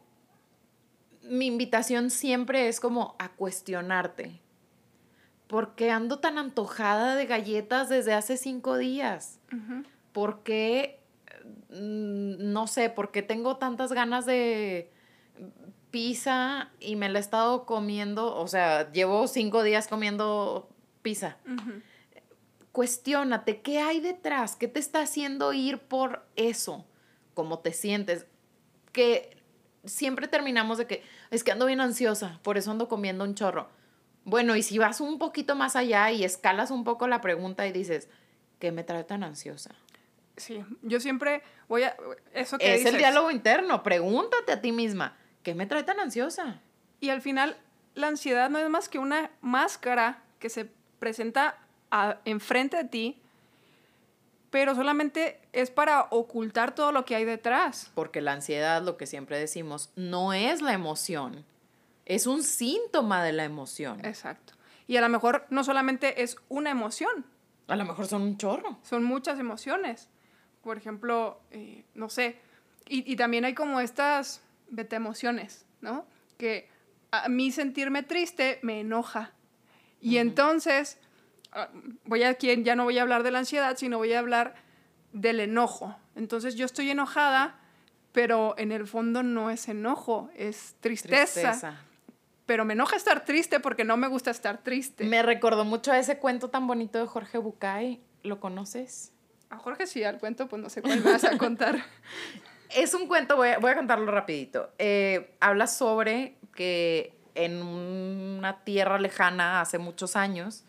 mi 1.23 1.45
invitación 1.45 2.09
siempre 2.09 2.67
es 2.67 2.79
como 2.79 3.15
a 3.19 3.29
cuestionarte. 3.29 4.41
¿Por 5.47 5.75
qué 5.75 5.91
ando 5.91 6.19
tan 6.19 6.37
antojada 6.37 7.15
de 7.15 7.25
galletas 7.25 7.89
desde 7.89 8.13
hace 8.13 8.37
cinco 8.37 8.77
días? 8.77 9.39
¿Por 10.13 10.43
qué, 10.43 11.00
no 11.69 12.67
sé, 12.67 12.89
por 12.89 13.11
qué 13.11 13.21
tengo 13.21 13.57
tantas 13.57 13.93
ganas 13.93 14.25
de 14.25 14.91
pizza 15.91 16.71
y 16.79 16.95
me 16.95 17.09
la 17.09 17.19
he 17.19 17.21
estado 17.21 17.65
comiendo? 17.65 18.35
O 18.35 18.47
sea, 18.47 18.91
llevo 18.91 19.27
cinco 19.27 19.63
días 19.63 19.87
comiendo 19.87 20.69
pizza. 21.01 21.37
Cuestiónate, 22.71 23.61
¿qué 23.61 23.79
hay 23.79 23.99
detrás? 23.99 24.55
¿Qué 24.55 24.67
te 24.67 24.79
está 24.79 25.01
haciendo 25.01 25.53
ir 25.53 25.79
por 25.79 26.25
eso? 26.35 26.85
¿Cómo 27.33 27.59
te 27.59 27.73
sientes? 27.73 28.25
Que 28.93 29.37
siempre 29.83 30.27
terminamos 30.27 30.77
de 30.77 30.87
que 30.87 31.03
es 31.31 31.43
que 31.43 31.51
ando 31.51 31.65
bien 31.65 31.81
ansiosa, 31.81 32.39
por 32.43 32.57
eso 32.57 32.71
ando 32.71 32.87
comiendo 32.87 33.23
un 33.23 33.35
chorro. 33.35 33.69
Bueno, 34.23 34.55
y 34.55 34.63
si 34.63 34.77
vas 34.77 35.01
un 35.01 35.17
poquito 35.17 35.55
más 35.55 35.75
allá 35.75 36.11
y 36.11 36.23
escalas 36.23 36.71
un 36.71 36.83
poco 36.83 37.07
la 37.07 37.21
pregunta 37.21 37.67
y 37.67 37.71
dices, 37.71 38.07
¿qué 38.59 38.71
me 38.71 38.83
trae 38.83 39.03
tan 39.03 39.23
ansiosa? 39.23 39.71
Sí, 40.37 40.63
yo 40.81 40.99
siempre 40.99 41.43
voy 41.67 41.83
a... 41.83 41.95
Eso 42.33 42.57
que 42.57 42.75
es 42.75 42.85
el 42.85 42.97
diálogo 42.97 43.31
interno, 43.31 43.83
pregúntate 43.83 44.51
a 44.51 44.61
ti 44.61 44.71
misma, 44.71 45.17
¿qué 45.43 45.53
me 45.55 45.65
trae 45.65 45.83
tan 45.83 45.99
ansiosa? 45.99 46.61
Y 46.99 47.09
al 47.09 47.21
final, 47.21 47.57
la 47.95 48.07
ansiedad 48.07 48.49
no 48.49 48.59
es 48.59 48.69
más 48.69 48.89
que 48.89 48.99
una 48.99 49.31
máscara 49.41 50.23
que 50.39 50.49
se 50.49 50.69
presenta 50.99 51.57
enfrente 52.25 52.77
de 52.77 52.85
ti 52.85 53.21
pero 54.51 54.75
solamente 54.75 55.39
es 55.53 55.71
para 55.71 56.07
ocultar 56.11 56.75
todo 56.75 56.91
lo 56.91 57.05
que 57.05 57.15
hay 57.15 57.25
detrás. 57.25 57.89
Porque 57.95 58.21
la 58.21 58.33
ansiedad, 58.33 58.83
lo 58.83 58.97
que 58.97 59.07
siempre 59.07 59.39
decimos, 59.39 59.89
no 59.95 60.33
es 60.33 60.61
la 60.61 60.73
emoción, 60.73 61.45
es 62.05 62.27
un 62.27 62.43
síntoma 62.43 63.23
de 63.23 63.31
la 63.31 63.45
emoción. 63.45 64.05
Exacto. 64.05 64.53
Y 64.87 64.97
a 64.97 65.01
lo 65.01 65.09
mejor 65.09 65.47
no 65.49 65.63
solamente 65.63 66.21
es 66.21 66.35
una 66.49 66.69
emoción. 66.69 67.25
A 67.67 67.77
lo 67.77 67.85
mejor 67.85 68.07
son 68.07 68.23
un 68.23 68.37
chorro. 68.37 68.77
Son 68.83 69.05
muchas 69.05 69.39
emociones. 69.39 70.09
Por 70.63 70.77
ejemplo, 70.77 71.41
eh, 71.51 71.83
no 71.95 72.09
sé, 72.09 72.37
y, 72.87 73.15
también 73.15 73.45
hay 73.45 73.53
como 73.53 73.79
estas 73.79 74.41
beta 74.69 74.95
emociones, 74.95 75.65
¿no? 75.79 76.05
Que 76.37 76.67
a 77.11 77.29
mí 77.29 77.51
sentirme 77.51 78.03
triste 78.03 78.59
me 78.63 78.81
enoja. 78.81 79.31
Y 80.01 80.17
entonces 80.17 80.97
Ah, 81.53 81.69
voy 82.05 82.23
a 82.23 82.29
aquí 82.29 82.63
ya 82.63 82.75
no 82.75 82.85
voy 82.85 82.97
a 82.97 83.01
hablar 83.01 83.23
de 83.23 83.31
la 83.31 83.39
ansiedad, 83.39 83.75
sino 83.77 83.97
voy 83.97 84.13
a 84.13 84.19
hablar 84.19 84.55
del 85.11 85.39
enojo. 85.39 85.95
Entonces 86.15 86.55
yo 86.55 86.65
estoy 86.65 86.89
enojada, 86.89 87.59
pero 88.13 88.55
en 88.57 88.71
el 88.71 88.87
fondo 88.87 89.21
no 89.21 89.49
es 89.49 89.67
enojo, 89.67 90.29
es 90.35 90.75
tristeza. 90.79 91.81
Pero 92.45 92.65
me 92.65 92.73
enoja 92.73 92.95
estar 92.95 93.25
triste 93.25 93.59
porque 93.59 93.83
no 93.83 93.97
me 93.97 94.07
gusta 94.07 94.31
estar 94.31 94.63
triste. 94.63 95.03
Me 95.03 95.21
recordó 95.23 95.65
mucho 95.65 95.91
a 95.91 95.99
ese 95.99 96.17
cuento 96.17 96.49
tan 96.49 96.67
bonito 96.67 96.99
de 96.99 97.05
Jorge 97.05 97.37
Bucay. 97.37 98.01
¿Lo 98.23 98.39
conoces? 98.39 99.13
A 99.51 99.57
Jorge 99.57 99.85
sí, 99.85 100.03
al 100.03 100.17
cuento, 100.17 100.47
pues 100.47 100.61
no 100.61 100.69
sé 100.69 100.81
cuál 100.81 101.01
vas 101.01 101.25
a 101.25 101.37
contar. 101.37 101.83
es 102.75 102.93
un 102.93 103.07
cuento, 103.07 103.35
voy 103.35 103.49
a, 103.49 103.59
voy 103.59 103.71
a 103.71 103.75
contarlo 103.75 104.09
rapidito. 104.09 104.71
Eh, 104.79 105.35
habla 105.41 105.67
sobre 105.67 106.37
que 106.55 107.13
en 107.35 107.61
una 107.61 108.63
tierra 108.63 108.97
lejana 108.97 109.61
hace 109.61 109.77
muchos 109.77 110.15
años, 110.15 110.63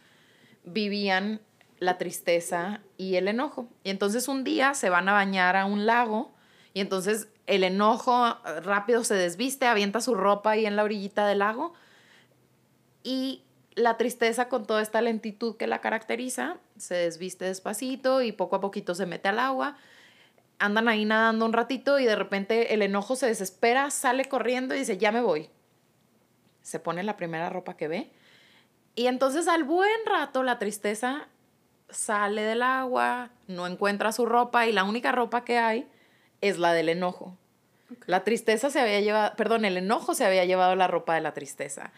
vivían 0.65 1.41
la 1.79 1.97
tristeza 1.97 2.81
y 2.97 3.17
el 3.17 3.29
enojo. 3.29 3.69
Y 3.85 3.91
entonces 3.91 4.29
un 4.29 4.45
día 4.45 4.75
se 4.75 4.91
van 4.91 5.09
a 5.09 5.13
bañar 5.13 5.57
a 5.57 5.65
un 5.65 5.87
lago 5.87 6.33
y 6.75 6.81
entonces 6.81 7.29
el 7.47 7.65
enojo 7.65 8.37
rápido 8.63 9.05
se 9.05 9.15
desviste, 9.15 9.67
avienta 9.67 10.01
su 10.01 10.15
ropa 10.15 10.53
ahí 10.53 10.67
en 10.67 10.77
la 10.77 10.85
orillita 10.85 11.27
del 11.27 11.41
lago 11.41 11.73
y 13.03 13.43
la 13.75 13.97
tristeza 13.97 14.49
con 14.49 14.67
toda 14.67 14.83
esta 14.83 15.01
lentitud 15.01 15.57
que 15.57 15.67
la 15.67 15.81
caracteriza 15.81 16.59
se 16.77 16.95
desviste 16.95 17.45
despacito 17.45 18.23
y 18.23 18.33
poco 18.33 18.57
a 18.57 18.61
poquito 18.61 18.95
se 18.95 19.07
mete 19.07 19.29
al 19.29 19.39
agua. 19.39 19.77
Andan 20.59 20.89
ahí 20.89 21.05
nadando 21.05 21.47
un 21.47 21.53
ratito 21.53 21.99
y 21.99 22.05
de 22.05 22.17
repente 22.17 22.75
el 22.75 22.83
enojo 22.83 23.17
se 23.17 23.27
desespera, 23.27 23.91
sale 23.91 24.27
corriendo 24.27 24.75
y 24.75 24.81
dice, 24.81 24.99
ya 24.99 25.11
me 25.11 25.21
voy. 25.21 25.49
Se 26.61 26.79
pone 26.79 27.03
la 27.03 27.17
primera 27.17 27.51
ropa 27.51 27.77
que 27.77 27.89
ve 27.89 28.11
y 28.95 29.07
entonces 29.07 29.49
al 29.49 29.65
buen 29.65 29.91
rato 30.07 30.43
la 30.43 30.59
tristeza 30.59 31.29
sale 31.89 32.43
del 32.43 32.63
agua, 32.63 33.31
no 33.47 33.67
encuentra 33.67 34.13
su 34.13 34.27
ropa 34.27 34.67
y 34.67 34.73
la 34.73 34.85
única 34.85 35.13
ropa 35.13 35.45
que 35.45 35.59
hay 35.59 35.89
es 36.41 36.59
la 36.59 36.73
del 36.73 36.89
enojo. 36.89 37.37
La 38.07 38.25
tristeza 38.25 38.71
se 38.71 38.81
había 38.81 39.01
llevado, 39.01 39.37
perdón, 39.37 39.65
el 39.65 39.77
enojo 39.77 40.15
se 40.15 40.25
había 40.25 40.45
llevado 40.45 40.75
la 40.77 40.89
ropa 40.89 41.15
de 41.15 41.21
la 41.21 41.33
tristeza. 41.33 41.93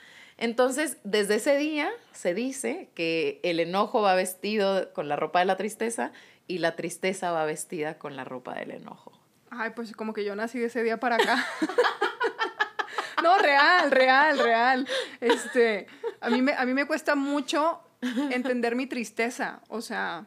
Entonces, 0.45 0.99
desde 1.05 1.37
ese 1.37 1.57
día 1.57 1.91
se 2.13 2.35
dice 2.35 2.91
que 2.95 3.41
el 3.43 3.61
enojo 3.61 4.03
va 4.03 4.15
vestido 4.15 4.93
con 4.93 5.09
la 5.09 5.17
ropa 5.17 5.39
de 5.39 5.47
la 5.47 5.57
tristeza 5.57 6.13
y 6.47 6.59
la 6.59 6.77
tristeza 6.77 7.33
va 7.33 7.47
vestida 7.47 7.99
con 7.99 8.15
la 8.15 8.25
ropa 8.25 8.55
del 8.55 8.73
enojo. 8.73 9.19
Ay, 9.49 9.71
pues 9.75 9.93
como 9.97 10.13
que 10.13 10.23
yo 10.23 10.37
nací 10.37 10.59
de 10.59 10.67
ese 10.67 10.83
día 10.83 11.01
para 11.01 11.17
acá. 11.17 11.43
no, 13.23 13.39
real, 13.39 13.91
real, 13.91 14.39
real. 14.39 14.89
Este, 15.19 15.87
a 16.21 16.29
mí, 16.29 16.43
me, 16.43 16.53
a 16.53 16.67
mí 16.67 16.75
me 16.75 16.85
cuesta 16.85 17.15
mucho 17.15 17.81
entender 18.03 18.77
mi 18.77 18.87
tristeza. 18.87 19.63
O 19.69 19.81
sea, 19.81 20.27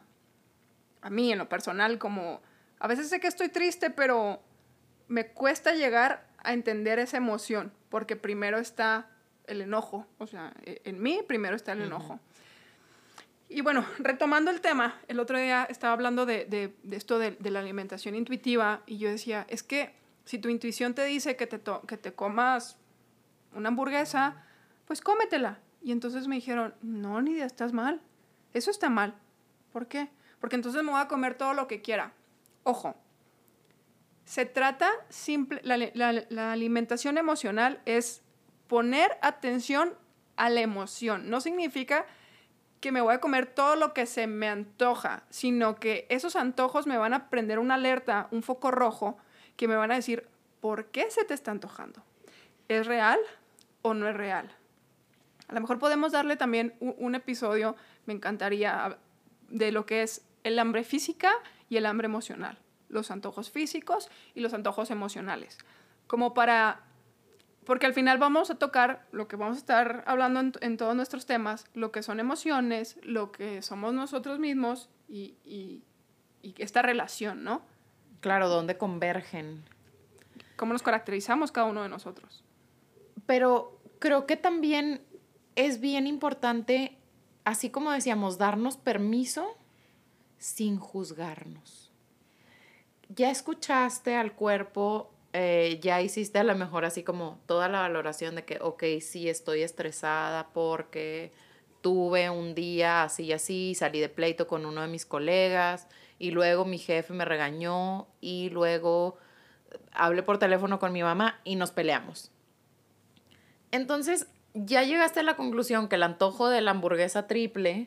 a 1.00 1.10
mí 1.10 1.30
en 1.30 1.38
lo 1.38 1.48
personal, 1.48 1.96
como 1.98 2.42
a 2.80 2.88
veces 2.88 3.08
sé 3.08 3.20
que 3.20 3.28
estoy 3.28 3.50
triste, 3.50 3.90
pero 3.90 4.42
me 5.06 5.28
cuesta 5.28 5.74
llegar 5.74 6.26
a 6.38 6.54
entender 6.54 6.98
esa 6.98 7.18
emoción, 7.18 7.72
porque 7.88 8.16
primero 8.16 8.58
está 8.58 9.12
el 9.48 9.62
enojo. 9.62 10.06
O 10.18 10.26
sea, 10.26 10.52
e, 10.64 10.80
en 10.84 11.02
mí 11.02 11.20
primero 11.26 11.56
está 11.56 11.72
el 11.72 11.82
enojo. 11.82 12.20
Y 13.48 13.62
bueno, 13.62 13.84
retomando 13.98 14.50
el 14.50 14.60
tema, 14.60 15.00
el 15.08 15.20
otro 15.20 15.38
día 15.38 15.66
estaba 15.70 15.94
hablando 15.94 16.26
de, 16.26 16.44
de, 16.44 16.74
de 16.82 16.96
esto 16.96 17.18
de, 17.18 17.32
de, 17.32 17.50
la 17.50 17.60
alimentación 17.60 18.14
intuitiva 18.14 18.82
y 18.86 18.98
yo 18.98 19.08
decía, 19.08 19.46
es 19.48 19.62
que 19.62 19.94
si 20.24 20.38
tu 20.38 20.50
intuición 20.50 20.92
te 20.94 21.04
dice 21.04 21.36
que 21.36 21.46
te, 21.46 21.58
que 21.86 21.96
te 21.96 22.12
comas 22.12 22.76
una 23.54 23.68
hamburguesa, 23.68 24.44
pues 24.84 25.00
cómetela. 25.00 25.58
Y 25.82 25.92
entonces 25.92 26.28
me 26.28 26.34
dijeron, 26.34 26.74
no, 26.82 27.20
Nidia, 27.22 27.46
estás 27.46 27.72
mal. 27.72 28.00
Eso 28.52 28.70
está 28.70 28.90
mal. 28.90 29.14
¿Por 29.72 29.86
qué? 29.86 30.10
Porque 30.40 30.56
entonces 30.56 30.82
me 30.82 30.90
voy 30.90 31.00
a 31.00 31.08
comer 31.08 31.34
todo 31.34 31.54
lo 31.54 31.66
que 31.66 31.80
quiera. 31.80 32.12
Ojo, 32.64 32.94
se 34.24 34.44
trata 34.44 34.90
simple, 35.08 35.60
la, 35.64 35.78
la, 36.28 36.52
alimentación 36.52 37.16
emocional 37.16 37.80
es 37.86 38.22
poner 38.68 39.18
atención 39.22 39.94
a 40.36 40.50
la 40.50 40.60
emoción. 40.60 41.28
No 41.28 41.40
significa 41.40 42.06
que 42.80 42.92
me 42.92 43.00
voy 43.00 43.14
a 43.14 43.20
comer 43.20 43.46
todo 43.46 43.76
lo 43.76 43.92
que 43.92 44.06
se 44.06 44.26
me 44.26 44.48
antoja, 44.48 45.24
sino 45.30 45.76
que 45.76 46.06
esos 46.10 46.36
antojos 46.36 46.86
me 46.86 46.96
van 46.96 47.12
a 47.12 47.28
prender 47.28 47.58
una 47.58 47.74
alerta, 47.74 48.28
un 48.30 48.42
foco 48.42 48.70
rojo, 48.70 49.18
que 49.56 49.66
me 49.66 49.76
van 49.76 49.90
a 49.90 49.96
decir, 49.96 50.28
¿por 50.60 50.86
qué 50.86 51.10
se 51.10 51.24
te 51.24 51.34
está 51.34 51.50
antojando? 51.50 52.04
¿Es 52.68 52.86
real 52.86 53.18
o 53.82 53.94
no 53.94 54.08
es 54.08 54.16
real? 54.16 54.54
A 55.48 55.54
lo 55.54 55.60
mejor 55.60 55.78
podemos 55.78 56.12
darle 56.12 56.36
también 56.36 56.74
un, 56.78 57.14
episodio, 57.14 57.74
me 58.06 58.12
encantaría, 58.12 58.98
de 59.48 59.72
lo 59.72 59.86
que 59.86 60.02
es 60.02 60.22
el 60.44 60.58
hambre 60.58 60.84
física 60.84 61.32
y 61.70 61.78
el 61.78 61.86
hambre 61.86 62.04
emocional, 62.04 62.58
los 62.88 63.10
antojos 63.10 63.50
físicos 63.50 64.10
y 64.34 64.40
los 64.40 64.52
antojos 64.52 64.90
emocionales, 64.90 65.58
como 66.06 66.34
para, 66.34 66.82
porque 67.68 67.84
al 67.84 67.92
final 67.92 68.16
vamos 68.16 68.50
a 68.50 68.54
tocar 68.54 69.06
lo 69.12 69.28
que 69.28 69.36
vamos 69.36 69.56
a 69.56 69.60
estar 69.60 70.02
hablando 70.06 70.58
en, 70.62 70.76
todos 70.78 70.96
nuestros 70.96 71.26
temas, 71.26 71.66
lo 71.74 71.92
que 71.92 72.02
son 72.02 72.18
emociones, 72.18 72.98
lo 73.02 73.30
que 73.30 73.60
somos 73.60 73.92
nosotros 73.92 74.38
mismos 74.38 74.88
y, 75.06 75.36
y, 75.44 75.82
y 76.40 76.54
esta 76.56 76.80
relación, 76.80 77.44
¿no? 77.44 77.60
Claro, 78.20 78.48
¿dónde 78.48 78.78
convergen? 78.78 79.64
¿Cómo 80.56 80.72
nos 80.72 80.82
caracterizamos 80.82 81.52
cada 81.52 81.66
uno 81.66 81.82
de 81.82 81.90
nosotros? 81.90 82.42
Pero 83.26 83.78
creo 83.98 84.24
que 84.24 84.36
también 84.36 85.02
es 85.54 85.78
bien 85.78 86.06
importante, 86.06 86.96
así 87.44 87.68
como 87.68 87.90
decíamos, 87.90 88.38
darnos 88.38 88.78
permiso 88.78 89.46
sin 90.38 90.78
juzgarnos. 90.78 91.92
Ya 93.10 93.30
escuchaste 93.30 94.16
al 94.16 94.32
cuerpo, 94.32 95.10
eh, 95.40 95.78
ya 95.80 96.02
hiciste 96.02 96.40
a 96.40 96.42
lo 96.42 96.56
mejor 96.56 96.84
así 96.84 97.04
como 97.04 97.38
toda 97.46 97.68
la 97.68 97.82
valoración 97.82 98.34
de 98.34 98.44
que, 98.44 98.58
ok, 98.60 98.82
sí 99.00 99.28
estoy 99.28 99.62
estresada 99.62 100.48
porque 100.52 101.30
tuve 101.80 102.28
un 102.28 102.56
día 102.56 103.04
así 103.04 103.26
y 103.26 103.32
así, 103.32 103.76
salí 103.76 104.00
de 104.00 104.08
pleito 104.08 104.48
con 104.48 104.66
uno 104.66 104.82
de 104.82 104.88
mis 104.88 105.06
colegas 105.06 105.86
y 106.18 106.32
luego 106.32 106.64
mi 106.64 106.76
jefe 106.76 107.12
me 107.14 107.24
regañó 107.24 108.08
y 108.20 108.50
luego 108.50 109.16
hablé 109.92 110.24
por 110.24 110.38
teléfono 110.38 110.80
con 110.80 110.92
mi 110.92 111.04
mamá 111.04 111.40
y 111.44 111.54
nos 111.54 111.70
peleamos. 111.70 112.32
Entonces, 113.70 114.26
ya 114.54 114.82
llegaste 114.82 115.20
a 115.20 115.22
la 115.22 115.36
conclusión 115.36 115.86
que 115.86 115.94
el 115.94 116.02
antojo 116.02 116.48
de 116.48 116.62
la 116.62 116.72
hamburguesa 116.72 117.28
triple 117.28 117.86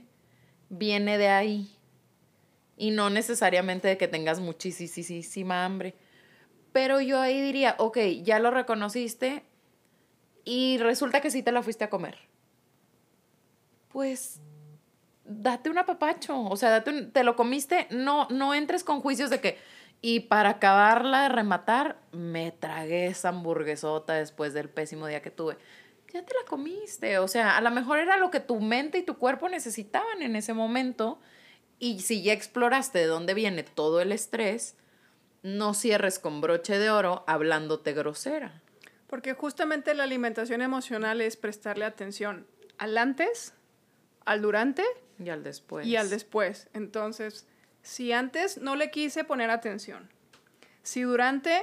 viene 0.70 1.18
de 1.18 1.28
ahí 1.28 1.70
y 2.78 2.92
no 2.92 3.10
necesariamente 3.10 3.90
de 3.90 3.98
que 3.98 4.08
tengas 4.08 4.40
muchísima 4.40 5.66
hambre. 5.66 5.96
Pero 6.72 7.02
yo 7.02 7.20
ahí 7.20 7.42
diría, 7.42 7.76
ok, 7.78 7.98
ya 8.24 8.40
lo 8.40 8.52
reconociste 8.52 9.44
y 10.46 10.78
resulta 10.78 11.22
que 11.22 11.32
sí 11.32 11.44
te 11.44 11.52
la 11.52 11.64
fuiste 11.64 11.84
a 11.84 11.90
comer. 11.90 12.18
Pues 13.90 14.40
date 15.26 15.70
un 15.70 15.78
apapacho, 15.78 16.40
o 16.42 16.56
sea, 16.56 16.70
date 16.70 17.04
te 17.04 17.24
lo 17.24 17.36
comiste, 17.36 17.88
no, 17.92 18.28
no 18.30 18.54
entres 18.54 18.84
con 18.84 19.02
juicios 19.02 19.30
de 19.30 19.42
que, 19.42 19.58
y 20.02 20.22
para 20.22 20.50
acabarla 20.50 21.24
de 21.24 21.30
rematar, 21.30 22.00
me 22.12 22.52
tragué 22.52 23.08
esa 23.08 23.30
hamburguesota 23.30 24.14
después 24.14 24.54
del 24.54 24.70
pésimo 24.70 25.08
día 25.08 25.22
que 25.22 25.32
tuve 25.32 25.58
ya 26.14 26.24
te 26.26 26.34
la 26.34 26.46
comiste. 26.48 27.20
O 27.20 27.28
sea, 27.28 27.58
a 27.58 27.62
lo 27.62 27.72
mejor 27.72 28.00
era 28.00 28.18
lo 28.18 28.32
que 28.32 28.40
tu 28.40 28.60
mente 28.60 28.98
y 28.98 29.04
tu 29.04 29.18
cuerpo 29.18 29.50
necesitaban 29.50 30.22
en 30.22 30.36
ese 30.36 30.54
momento. 30.54 31.20
Y 31.80 32.02
si 32.02 32.22
ya 32.22 32.34
exploraste 32.34 33.00
de 33.00 33.06
dónde 33.06 33.34
viene 33.34 33.64
todo 33.64 34.02
el 34.02 34.12
estrés, 34.12 34.76
no 35.44 35.74
cierres 35.74 36.20
con 36.20 36.42
broche 36.42 36.78
de 36.78 36.90
oro 36.90 37.24
hablándote 37.28 37.94
grosera. 37.94 38.62
Porque 39.08 39.34
justamente 39.34 39.94
la 39.94 40.04
alimentación 40.04 40.62
emocional 40.62 41.22
es 41.22 41.36
prestarle 41.36 41.86
atención 41.86 42.48
al 42.78 42.98
antes, 42.98 43.54
al 44.26 44.42
durante 44.42 44.84
y 45.20 45.30
al 45.30 45.44
después. 45.44 45.86
Y 45.86 45.96
al 45.98 46.10
después. 46.10 46.70
Entonces, 46.74 47.48
si 47.82 48.12
antes 48.12 48.58
no 48.58 48.76
le 48.76 48.92
quise 48.92 49.24
poner 49.24 49.50
atención, 49.50 50.10
si 50.84 51.02
durante 51.02 51.62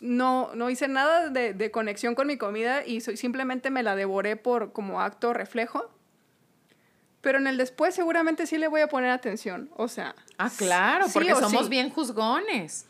no, 0.00 0.54
no 0.54 0.70
hice 0.70 0.88
nada 0.88 1.28
de, 1.28 1.54
de, 1.54 1.70
conexión 1.70 2.14
con 2.14 2.26
mi 2.26 2.36
comida 2.36 2.84
y 2.84 3.00
simplemente 3.00 3.70
me 3.70 3.82
la 3.82 3.96
devoré 3.96 4.36
por 4.36 4.72
como 4.72 5.00
acto 5.00 5.32
reflejo. 5.32 5.90
Pero 7.22 7.38
en 7.38 7.46
el 7.46 7.56
después 7.56 7.94
seguramente 7.94 8.46
sí 8.46 8.58
le 8.58 8.68
voy 8.68 8.82
a 8.82 8.88
poner 8.88 9.10
atención. 9.10 9.70
O 9.76 9.88
sea. 9.88 10.14
Ah, 10.38 10.50
claro, 10.54 11.06
porque 11.12 11.34
somos 11.34 11.68
bien 11.68 11.88
juzgones. 11.88 12.86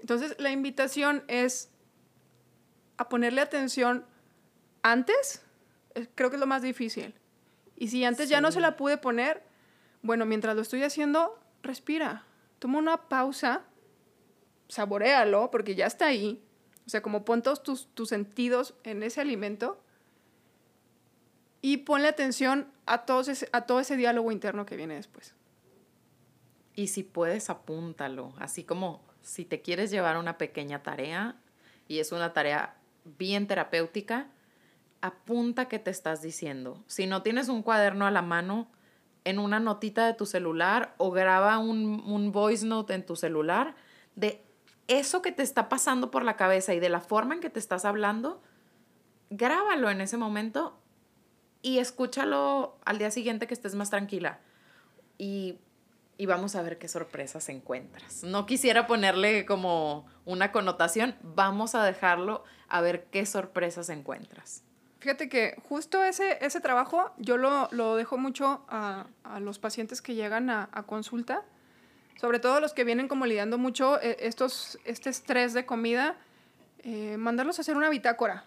Entonces, 0.00 0.36
la 0.38 0.50
invitación 0.50 1.24
es 1.28 1.70
a 2.96 3.08
ponerle 3.08 3.40
atención 3.40 4.06
antes. 4.82 5.42
Creo 6.14 6.30
que 6.30 6.36
es 6.36 6.40
lo 6.40 6.46
más 6.46 6.62
difícil. 6.62 7.14
Y 7.76 7.88
si 7.88 8.04
antes 8.04 8.28
ya 8.28 8.40
no 8.40 8.52
se 8.52 8.60
la 8.60 8.76
pude 8.76 8.96
poner, 8.96 9.42
bueno, 10.02 10.24
mientras 10.24 10.54
lo 10.54 10.62
estoy 10.62 10.84
haciendo, 10.84 11.36
respira. 11.62 12.24
Toma 12.60 12.78
una 12.78 13.08
pausa 13.08 13.64
saborealo 14.68 15.50
porque 15.50 15.74
ya 15.74 15.86
está 15.86 16.06
ahí. 16.06 16.40
O 16.86 16.90
sea, 16.90 17.02
como 17.02 17.24
pon 17.24 17.42
todos 17.42 17.64
tus, 17.64 17.88
tus 17.94 18.10
sentidos 18.10 18.74
en 18.84 19.02
ese 19.02 19.20
alimento 19.20 19.83
y 21.64 21.78
ponle 21.78 22.08
atención 22.08 22.68
a, 22.84 23.06
todos 23.06 23.46
a 23.52 23.62
todo 23.62 23.80
ese 23.80 23.96
diálogo 23.96 24.30
interno 24.30 24.66
que 24.66 24.76
viene 24.76 24.96
después. 24.96 25.34
Y 26.74 26.88
si 26.88 27.02
puedes, 27.02 27.48
apúntalo. 27.48 28.34
Así 28.38 28.64
como 28.64 29.02
si 29.22 29.46
te 29.46 29.62
quieres 29.62 29.90
llevar 29.90 30.18
una 30.18 30.36
pequeña 30.36 30.82
tarea 30.82 31.36
y 31.88 32.00
es 32.00 32.12
una 32.12 32.34
tarea 32.34 32.76
bien 33.16 33.46
terapéutica, 33.46 34.26
apunta 35.00 35.66
qué 35.66 35.78
te 35.78 35.90
estás 35.90 36.20
diciendo. 36.20 36.84
Si 36.86 37.06
no 37.06 37.22
tienes 37.22 37.48
un 37.48 37.62
cuaderno 37.62 38.06
a 38.06 38.10
la 38.10 38.20
mano, 38.20 38.70
en 39.24 39.38
una 39.38 39.58
notita 39.58 40.06
de 40.06 40.12
tu 40.12 40.26
celular 40.26 40.94
o 40.98 41.12
graba 41.12 41.56
un, 41.56 42.02
un 42.04 42.30
voice 42.30 42.66
note 42.66 42.92
en 42.92 43.06
tu 43.06 43.16
celular 43.16 43.74
de 44.16 44.44
eso 44.86 45.22
que 45.22 45.32
te 45.32 45.42
está 45.42 45.70
pasando 45.70 46.10
por 46.10 46.24
la 46.24 46.36
cabeza 46.36 46.74
y 46.74 46.78
de 46.78 46.90
la 46.90 47.00
forma 47.00 47.32
en 47.32 47.40
que 47.40 47.48
te 47.48 47.58
estás 47.58 47.86
hablando, 47.86 48.42
grábalo 49.30 49.88
en 49.88 50.02
ese 50.02 50.18
momento 50.18 50.78
y 51.64 51.78
escúchalo 51.78 52.76
al 52.84 52.98
día 52.98 53.10
siguiente 53.10 53.46
que 53.46 53.54
estés 53.54 53.74
más 53.74 53.88
tranquila. 53.88 54.38
Y, 55.16 55.58
y 56.18 56.26
vamos 56.26 56.54
a 56.56 56.62
ver 56.62 56.76
qué 56.76 56.88
sorpresas 56.88 57.48
encuentras. 57.48 58.22
No 58.22 58.44
quisiera 58.44 58.86
ponerle 58.86 59.46
como 59.46 60.06
una 60.26 60.52
connotación, 60.52 61.16
vamos 61.22 61.74
a 61.74 61.82
dejarlo 61.82 62.44
a 62.68 62.82
ver 62.82 63.06
qué 63.06 63.24
sorpresas 63.24 63.88
encuentras. 63.88 64.62
Fíjate 64.98 65.30
que 65.30 65.56
justo 65.66 66.04
ese, 66.04 66.36
ese 66.44 66.60
trabajo 66.60 67.12
yo 67.16 67.38
lo, 67.38 67.68
lo 67.70 67.96
dejo 67.96 68.18
mucho 68.18 68.66
a, 68.68 69.06
a, 69.22 69.40
los 69.40 69.58
pacientes 69.58 70.02
que 70.02 70.14
llegan 70.14 70.50
a, 70.50 70.68
consulta 70.86 71.44
sobre 72.20 72.40
todo 72.40 72.60
los 72.60 72.74
que 72.74 72.84
vienen 72.84 73.08
como 73.08 73.24
lidiando 73.24 73.56
mucho 73.56 74.00
eh, 74.02 74.18
estos, 74.20 74.78
este 74.84 75.10
estrés 75.10 75.52
de 75.54 75.66
comida, 75.66 76.16
eh, 76.80 77.16
mandarlos 77.16 77.58
a 77.58 77.62
hacer 77.62 77.76
una 77.76 77.88
bitácora. 77.88 78.44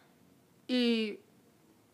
Y 0.67 1.19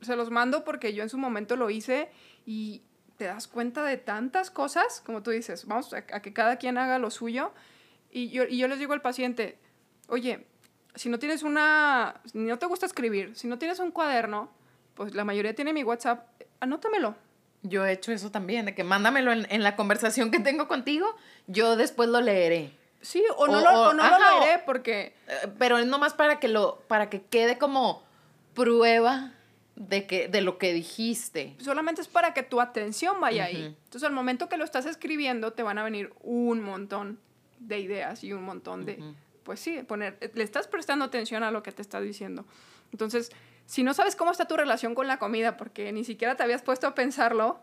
se 0.03 0.15
los 0.15 0.31
mando 0.31 0.63
porque 0.63 0.93
yo 0.93 1.03
en 1.03 1.09
su 1.09 1.17
momento 1.17 1.55
lo 1.55 1.69
hice 1.69 2.09
y 2.45 2.83
te 3.17 3.25
das 3.25 3.47
cuenta 3.47 3.83
de 3.83 3.97
tantas 3.97 4.51
cosas, 4.51 5.01
como 5.05 5.23
tú 5.23 5.31
dices, 5.31 5.65
vamos 5.65 5.93
a, 5.93 6.01
que 6.03 6.33
cada 6.33 6.57
quien 6.57 6.77
haga 6.77 6.99
lo 6.99 7.11
suyo. 7.11 7.53
Y 8.11 8.29
yo, 8.29 8.43
y 8.43 8.57
yo 8.57 8.67
les 8.67 8.79
digo 8.79 8.93
al 8.93 9.01
paciente, 9.01 9.57
oye, 10.07 10.45
si 10.95 11.09
no 11.09 11.19
tienes 11.19 11.43
una, 11.43 12.21
si 12.25 12.37
no 12.37 12.59
te 12.59 12.65
gusta 12.65 12.85
escribir, 12.85 13.35
si 13.35 13.47
no 13.47 13.57
tienes 13.57 13.79
un 13.79 13.91
cuaderno, 13.91 14.51
pues 14.93 15.15
la 15.15 15.23
mayoría 15.23 15.55
tiene 15.55 15.73
mi 15.73 15.83
WhatsApp, 15.83 16.27
anótamelo. 16.59 17.15
Yo 17.63 17.85
he 17.85 17.93
hecho 17.93 18.11
eso 18.11 18.29
también, 18.29 18.65
de 18.65 18.75
que 18.75 18.83
mándamelo 18.83 19.31
en, 19.31 19.63
la 19.63 19.75
conversación 19.75 20.31
que 20.31 20.39
tengo 20.39 20.67
contigo, 20.67 21.15
yo 21.47 21.75
después 21.75 22.09
lo 22.09 22.19
leeré. 22.19 22.77
Sí, 23.01 23.23
o 23.37 23.47
no, 23.47 23.61
lo, 23.61 23.93
no 23.93 24.09
lo, 24.09 24.39
leeré 24.39 24.61
porque... 24.65 25.15
Eh, 25.27 25.47
pero 25.57 25.77
es 25.77 25.85
nomás 25.85 26.13
para 26.13 26.39
que, 26.39 26.47
lo, 26.47 26.83
para 26.87 27.09
que 27.09 27.21
quede 27.21 27.57
como 27.57 28.03
prueba 28.53 29.32
de, 29.75 30.05
que, 30.05 30.27
de 30.27 30.41
lo 30.41 30.57
que 30.57 30.73
dijiste. 30.73 31.55
Solamente 31.59 32.01
es 32.01 32.07
para 32.07 32.33
que 32.33 32.43
tu 32.43 32.62
atención 32.62 33.19
vaya 33.19 33.45
ahí. 33.45 33.75
Entonces, 33.86 34.03
al 34.03 34.13
momento 34.13 34.49
que 34.49 34.57
lo 34.57 34.63
estás 34.63 34.86
escribiendo, 34.86 35.53
te 35.53 35.63
van 35.63 35.77
a 35.77 35.83
venir 35.83 36.13
un 36.21 36.62
montón 36.62 37.19
de 37.59 37.79
ideas 37.79 38.23
y 38.23 38.33
un 38.33 38.43
montón 38.43 38.86
de... 38.86 39.01
Pues 39.43 39.59
sí, 39.59 39.83
poner, 39.83 40.17
le 40.33 40.43
estás 40.43 40.67
prestando 40.67 41.03
atención 41.03 41.43
a 41.43 41.51
lo 41.51 41.63
que 41.63 41.73
te 41.73 41.81
está 41.81 41.99
diciendo. 41.99 42.45
Entonces, 42.93 43.29
si 43.65 43.83
no 43.83 43.93
sabes 43.93 44.15
cómo 44.15 44.31
está 44.31 44.45
tu 44.45 44.55
relación 44.55 44.95
con 44.95 45.07
la 45.07 45.17
comida, 45.17 45.57
porque 45.57 45.91
ni 45.91 46.05
siquiera 46.05 46.36
te 46.36 46.43
habías 46.43 46.62
puesto 46.62 46.88
a 46.88 46.95
pensarlo, 46.95 47.59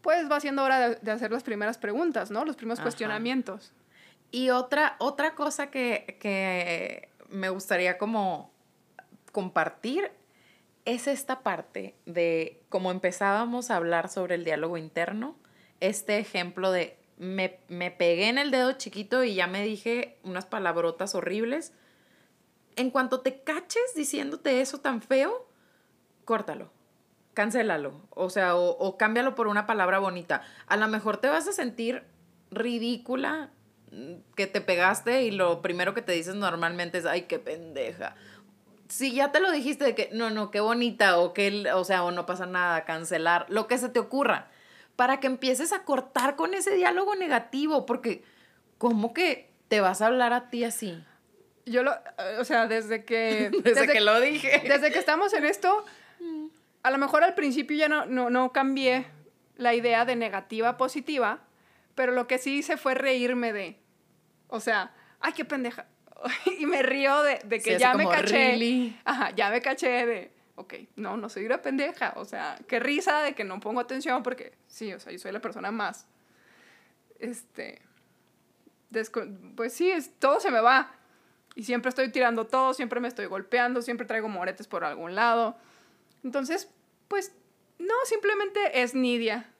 pues 0.00 0.30
va 0.30 0.40
siendo 0.40 0.64
hora 0.64 0.90
de, 0.90 1.10
hacer 1.10 1.30
las 1.30 1.44
primeras 1.44 1.78
preguntas, 1.78 2.30
¿no? 2.30 2.44
Los 2.44 2.56
primeros 2.56 2.80
cuestionamientos. 2.80 3.72
Y 4.32 4.50
otra, 4.50 4.96
otra 4.98 5.34
cosa 5.34 5.70
que, 5.70 6.16
que 6.20 7.08
me 7.28 7.50
gustaría 7.50 7.98
como 7.98 8.52
compartir 9.30 10.10
es 10.88 11.06
esta 11.06 11.42
parte 11.42 11.94
de 12.06 12.62
cómo 12.70 12.90
empezábamos 12.90 13.70
a 13.70 13.76
hablar 13.76 14.08
sobre 14.08 14.36
el 14.36 14.44
diálogo 14.44 14.78
interno, 14.78 15.36
este 15.80 16.18
ejemplo 16.18 16.72
de 16.72 16.96
me, 17.18 17.58
me, 17.68 17.90
pegué 17.90 18.28
en 18.28 18.38
el 18.38 18.50
dedo 18.50 18.72
chiquito 18.72 19.22
y 19.22 19.34
ya 19.34 19.46
me 19.46 19.62
dije 19.62 20.16
unas 20.22 20.46
palabrotas 20.46 21.14
horribles, 21.14 21.74
en 22.76 22.90
cuanto 22.90 23.20
te 23.20 23.42
caches 23.42 23.94
diciéndote 23.94 24.62
eso 24.62 24.78
tan 24.78 25.02
feo, 25.02 25.46
córtalo, 26.24 26.70
cancélalo, 27.34 28.00
o 28.08 28.30
sea, 28.30 28.56
o, 28.56 28.96
cámbialo 28.96 29.34
por 29.34 29.46
una 29.46 29.66
palabra 29.66 29.98
bonita. 29.98 30.40
A 30.68 30.78
lo 30.78 30.88
mejor 30.88 31.18
te 31.18 31.28
vas 31.28 31.46
a 31.48 31.52
sentir 31.52 32.02
ridícula 32.50 33.50
mm, 33.92 34.14
que 34.34 34.46
te 34.46 34.62
pegaste 34.62 35.24
y 35.24 35.32
lo 35.32 35.60
primero 35.60 35.92
que 35.92 36.00
te 36.00 36.12
dices 36.12 36.34
normalmente 36.34 36.96
es, 36.96 37.04
ay, 37.04 37.22
qué 37.22 37.38
pendeja. 37.38 38.16
Si 38.88 39.12
ya 39.12 39.32
te 39.32 39.40
lo 39.40 39.50
dijiste 39.50 39.84
de 39.84 39.94
que, 39.94 40.10
no, 40.12 40.30
no, 40.30 40.50
qué 40.50 40.60
bonita, 40.60 41.18
o 41.18 41.34
que, 41.34 41.70
o 41.72 41.84
sea, 41.84 42.04
o 42.04 42.10
no 42.10 42.26
pasa 42.26 42.46
nada, 42.46 42.84
cancelar, 42.84 43.46
lo 43.48 43.66
que 43.66 43.78
se 43.78 43.88
te 43.88 43.98
ocurra. 43.98 44.50
para 44.96 45.20
que 45.20 45.28
empieces 45.28 45.72
a 45.72 45.84
cortar 45.84 46.34
con 46.34 46.54
ese 46.54 46.74
diálogo 46.74 47.14
negativo, 47.14 47.86
porque 47.86 48.24
¿cómo 48.78 49.14
que 49.14 49.48
te 49.68 49.80
vas 49.80 50.02
a 50.02 50.06
hablar 50.06 50.32
a 50.32 50.50
ti 50.50 50.64
así? 50.64 51.04
Yo 51.66 51.82
lo, 51.82 51.92
o 52.40 52.44
sea, 52.44 52.66
desde 52.66 53.04
que... 53.04 53.50
Desde, 53.62 53.86
que 53.86 54.00
lo 54.00 54.20
dije. 54.20 54.62
Desde 54.66 54.90
que 54.90 54.98
estamos 54.98 55.32
en 55.34 55.44
esto, 55.44 55.84
a 56.82 56.90
lo 56.90 56.98
mejor 56.98 57.22
al 57.22 57.34
principio 57.34 57.76
ya 57.76 57.88
no, 57.88 58.06
no, 58.06 58.30
no 58.30 58.52
cambié 58.52 59.06
la 59.56 59.74
idea 59.74 60.04
de 60.04 60.16
negativa 60.16 60.70
a 60.70 60.76
positiva, 60.76 61.40
pero 61.94 62.12
lo 62.12 62.26
que 62.26 62.38
sí 62.38 62.58
hice 62.58 62.76
fue 62.76 62.94
reírme 62.94 63.52
de, 63.52 63.76
o 64.46 64.60
sea, 64.60 64.94
ay, 65.20 65.32
qué 65.32 65.44
pendeja. 65.44 65.86
y 66.58 66.66
me 66.66 66.82
río 66.82 67.22
de, 67.22 67.40
de 67.44 67.60
que 67.60 67.74
Sí, 67.74 67.78
ya 67.78 67.94
me 67.94 68.08
caché. 68.08 68.50
"Really?" 68.50 68.98
Ajá, 69.04 69.30
ya 69.34 69.50
me 69.50 69.60
caché 69.60 70.06
de, 70.06 70.30
ok, 70.56 70.74
no, 70.96 71.16
no 71.16 71.28
soy 71.28 71.46
una 71.46 71.62
pendeja. 71.62 72.12
O 72.16 72.24
sea, 72.24 72.58
qué 72.66 72.80
risa 72.80 73.22
de 73.22 73.34
que 73.34 73.44
no 73.44 73.60
pongo 73.60 73.80
atención 73.80 74.22
porque, 74.22 74.52
sí, 74.66 74.92
o 74.92 75.00
sea, 75.00 75.12
yo 75.12 75.18
soy 75.18 75.32
la 75.32 75.40
persona 75.40 75.70
más, 75.70 76.06
este, 77.18 77.80
pues 79.56 79.72
sí, 79.72 79.90
es, 79.90 80.12
todo 80.18 80.40
se 80.40 80.50
me 80.50 80.60
va. 80.60 80.92
Y 81.54 81.64
siempre 81.64 81.88
estoy 81.88 82.10
tirando 82.10 82.46
todo, 82.46 82.72
siempre 82.74 83.00
me 83.00 83.08
estoy 83.08 83.26
golpeando, 83.26 83.82
siempre 83.82 84.06
traigo 84.06 84.28
moretes 84.28 84.68
por 84.68 84.84
algún 84.84 85.14
lado. 85.14 85.56
Entonces, 86.22 86.68
pues, 87.08 87.32
no, 87.78 87.94
simplemente 88.04 88.82
es 88.82 88.94
Nidia. 88.94 89.50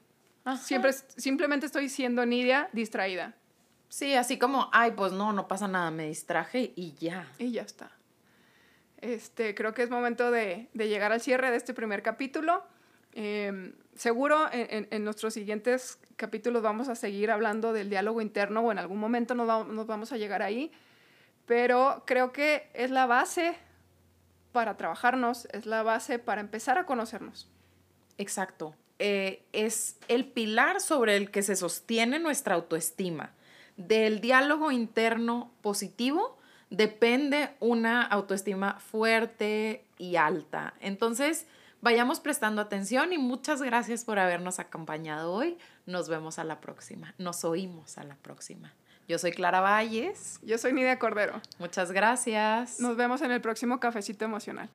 Ajá. 0.44 0.62
Siempre, 0.62 0.92
simplemente 0.92 1.66
estoy 1.66 1.88
siendo 1.88 2.25
Nidia 2.25 2.68
distraída. 2.73 3.35
Sí, 3.88 4.14
así 4.14 4.38
como, 4.38 4.68
ay, 4.72 4.92
pues 4.92 5.12
no, 5.12 5.33
no 5.33 5.48
pasa 5.48 5.66
nada, 5.68 5.90
me 5.90 6.07
distraje 6.09 6.72
y 6.77 6.92
ya. 6.94 7.27
Y 7.38 7.53
ya 7.53 7.62
está. 7.62 7.90
Este, 9.01 9.55
creo 9.55 9.74
que 9.74 9.83
es 9.83 9.90
momento 9.90 10.31
de, 10.31 10.68
de 10.74 10.88
llegar 10.88 11.12
al 11.12 11.20
cierre 11.20 11.51
de 11.51 11.57
este 11.57 11.72
primer 11.74 12.03
capítulo. 12.03 12.64
Eh, 13.12 13.72
seguro 13.94 14.46
en, 14.53 14.66
en- 14.70 14.88
en 14.90 15.05
nuestros 15.05 15.35
siguientes 15.35 15.98
capítulos 16.16 16.62
vamos 16.62 16.88
a 16.88 16.94
seguir 16.94 17.31
hablando 17.31 17.72
del 17.72 17.88
diálogo 17.90 18.20
interno 18.20 18.61
o 18.61 18.72
en 18.72 18.79
algún 18.79 18.98
momento 18.98 19.35
nos, 19.35 19.48
va- 19.48 19.64
nos 19.64 19.87
vamos 19.87 20.12
a 20.12 20.16
llegar 20.16 20.42
ahí. 20.42 20.70
Pero 21.46 22.03
creo 22.07 22.33
que 22.33 22.68
es 22.74 22.90
la 22.90 23.07
base 23.07 23.55
para 24.53 24.77
trabajarnos, 24.77 25.46
es 25.53 25.64
la 25.64 25.83
base 25.83 26.18
para 26.18 26.40
empezar 26.40 26.77
a 26.79 26.85
conocernos. 26.85 27.48
Exacto. 28.18 28.74
Eh, 28.98 29.44
es 29.53 29.96
el 30.09 30.27
pilar 30.27 30.81
sobre 30.81 31.16
el 31.16 31.31
que 31.31 31.42
se 31.42 31.55
sostiene 31.57 32.18
nuestra 32.18 32.57
autoestima. 32.57 33.33
Del 33.79 34.21
diálogo 34.21 34.73
interno 34.73 35.53
positivo 35.62 36.37
depende 36.69 37.51
una 37.61 38.03
autoestima 38.03 38.81
fuerte 38.81 39.85
y 39.99 40.17
alta. 40.17 40.75
Entonces, 40.81 41.47
vayamos 41.81 42.19
prestando 42.19 42.61
atención 42.61 43.12
y 43.12 43.19
muchas 43.19 43.62
gracias 43.62 44.05
por 44.05 44.19
habernos 44.19 44.59
acompañado 44.59 45.33
hoy. 45.33 45.59
Nos 45.87 46.09
vemos 46.09 46.41
a 46.41 46.45
la 46.45 46.61
próxima. 46.61 47.14
Nos 47.19 47.45
oímos 47.45 47.99
a 47.99 48.05
la 48.05 48.17
próxima. 48.17 48.75
Yo 49.07 49.17
soy 49.17 49.31
Clara 49.31 49.61
Valles. 49.61 50.41
Yo 50.43 50.59
soy 50.59 50.73
Nidia 50.73 50.99
Cordero. 50.99 51.41
Muchas 51.61 51.93
gracias. 51.93 52.81
Nos 52.81 52.97
vemos 52.97 53.23
en 53.23 53.31
el 53.31 53.41
próximo 53.41 53.79
cafecito 53.79 54.25
emocional. 54.25 54.71